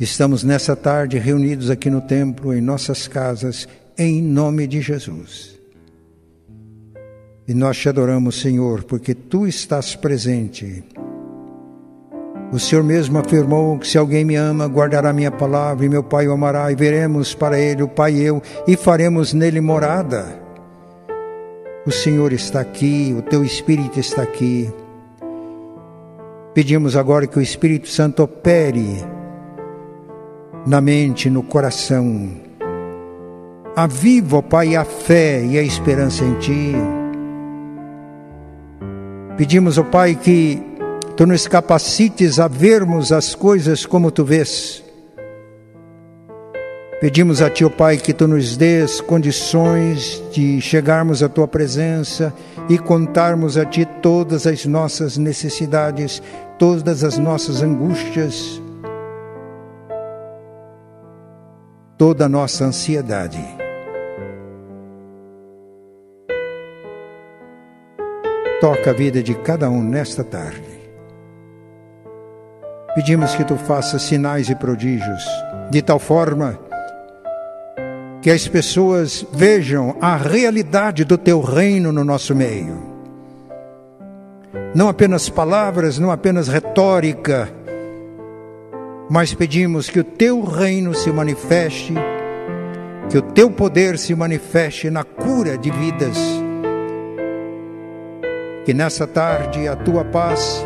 Estamos 0.00 0.42
nessa 0.42 0.74
tarde 0.74 1.16
reunidos 1.16 1.70
aqui 1.70 1.88
no 1.88 2.00
templo, 2.00 2.52
em 2.52 2.60
nossas 2.60 3.06
casas, 3.06 3.68
em 3.96 4.20
nome 4.20 4.66
de 4.66 4.80
Jesus. 4.80 5.54
E 7.46 7.54
nós 7.54 7.78
te 7.78 7.88
adoramos, 7.88 8.40
Senhor, 8.40 8.82
porque 8.82 9.14
tu 9.14 9.46
estás 9.46 9.94
presente. 9.94 10.82
O 12.52 12.58
Senhor 12.58 12.82
mesmo 12.82 13.16
afirmou 13.16 13.78
que 13.78 13.86
se 13.86 13.96
alguém 13.96 14.24
me 14.24 14.34
ama, 14.34 14.66
guardará 14.66 15.12
minha 15.12 15.30
palavra, 15.30 15.86
e 15.86 15.88
meu 15.88 16.02
Pai 16.02 16.26
o 16.26 16.32
amará, 16.32 16.72
e 16.72 16.74
veremos 16.74 17.32
para 17.32 17.60
ele, 17.60 17.84
o 17.84 17.88
Pai 17.88 18.14
e 18.14 18.22
eu, 18.22 18.42
e 18.66 18.76
faremos 18.76 19.32
nele 19.32 19.60
morada. 19.60 20.43
O 21.86 21.90
Senhor 21.90 22.32
está 22.32 22.60
aqui, 22.60 23.14
o 23.18 23.20
teu 23.20 23.44
Espírito 23.44 24.00
está 24.00 24.22
aqui. 24.22 24.72
Pedimos 26.54 26.96
agora 26.96 27.26
que 27.26 27.38
o 27.38 27.42
Espírito 27.42 27.88
Santo 27.88 28.22
opere 28.22 29.04
na 30.66 30.80
mente, 30.80 31.28
no 31.28 31.42
coração. 31.42 32.30
Aviva, 33.76 34.38
ó 34.38 34.42
Pai, 34.42 34.76
a 34.76 34.84
fé 34.84 35.44
e 35.44 35.58
a 35.58 35.62
esperança 35.62 36.24
em 36.24 36.38
Ti. 36.38 36.72
Pedimos, 39.36 39.76
ó 39.76 39.82
Pai, 39.82 40.14
que 40.14 40.62
Tu 41.16 41.26
nos 41.26 41.46
capacites 41.46 42.38
a 42.38 42.48
vermos 42.48 43.12
as 43.12 43.34
coisas 43.34 43.84
como 43.84 44.10
Tu 44.10 44.24
vês. 44.24 44.83
Pedimos 47.00 47.42
a 47.42 47.50
Ti, 47.50 47.64
ó 47.64 47.70
Pai, 47.70 47.96
que 47.96 48.14
Tu 48.14 48.26
nos 48.26 48.56
dês 48.56 49.00
condições 49.00 50.22
de 50.32 50.60
chegarmos 50.60 51.22
à 51.22 51.28
Tua 51.28 51.48
presença 51.48 52.32
e 52.68 52.78
contarmos 52.78 53.58
a 53.58 53.64
Ti 53.64 53.84
todas 54.00 54.46
as 54.46 54.64
nossas 54.64 55.18
necessidades, 55.18 56.22
todas 56.58 57.02
as 57.02 57.18
nossas 57.18 57.62
angústias, 57.62 58.62
toda 61.98 62.26
a 62.26 62.28
nossa 62.28 62.64
ansiedade. 62.64 63.44
Toca 68.60 68.90
a 68.90 68.94
vida 68.94 69.22
de 69.22 69.34
cada 69.34 69.68
um 69.68 69.82
nesta 69.82 70.22
tarde. 70.24 70.62
Pedimos 72.94 73.34
que 73.34 73.44
tu 73.44 73.56
faças 73.56 74.02
sinais 74.02 74.48
e 74.48 74.54
prodígios, 74.54 75.24
de 75.70 75.82
tal 75.82 75.98
forma 75.98 76.58
que 78.24 78.30
as 78.30 78.48
pessoas 78.48 79.26
vejam 79.34 79.98
a 80.00 80.16
realidade 80.16 81.04
do 81.04 81.18
teu 81.18 81.42
reino 81.42 81.92
no 81.92 82.02
nosso 82.02 82.34
meio. 82.34 82.82
Não 84.74 84.88
apenas 84.88 85.28
palavras, 85.28 85.98
não 85.98 86.10
apenas 86.10 86.48
retórica, 86.48 87.52
mas 89.10 89.34
pedimos 89.34 89.90
que 89.90 90.00
o 90.00 90.04
teu 90.04 90.42
reino 90.42 90.94
se 90.94 91.12
manifeste, 91.12 91.92
que 93.10 93.18
o 93.18 93.20
teu 93.20 93.50
poder 93.50 93.98
se 93.98 94.14
manifeste 94.14 94.88
na 94.88 95.04
cura 95.04 95.58
de 95.58 95.70
vidas. 95.70 96.16
Que 98.64 98.72
nessa 98.72 99.06
tarde 99.06 99.68
a 99.68 99.76
tua 99.76 100.02
paz, 100.02 100.64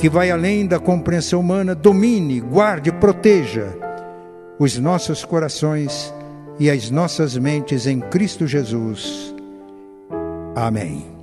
que 0.00 0.08
vai 0.08 0.32
além 0.32 0.66
da 0.66 0.80
compreensão 0.80 1.38
humana, 1.38 1.76
domine, 1.76 2.40
guarde, 2.40 2.90
proteja 2.90 3.68
os 4.58 4.76
nossos 4.76 5.24
corações 5.24 6.12
e 6.58 6.70
as 6.70 6.90
nossas 6.90 7.36
mentes 7.36 7.86
em 7.86 8.00
Cristo 8.00 8.46
Jesus. 8.46 9.34
Amém. 10.54 11.15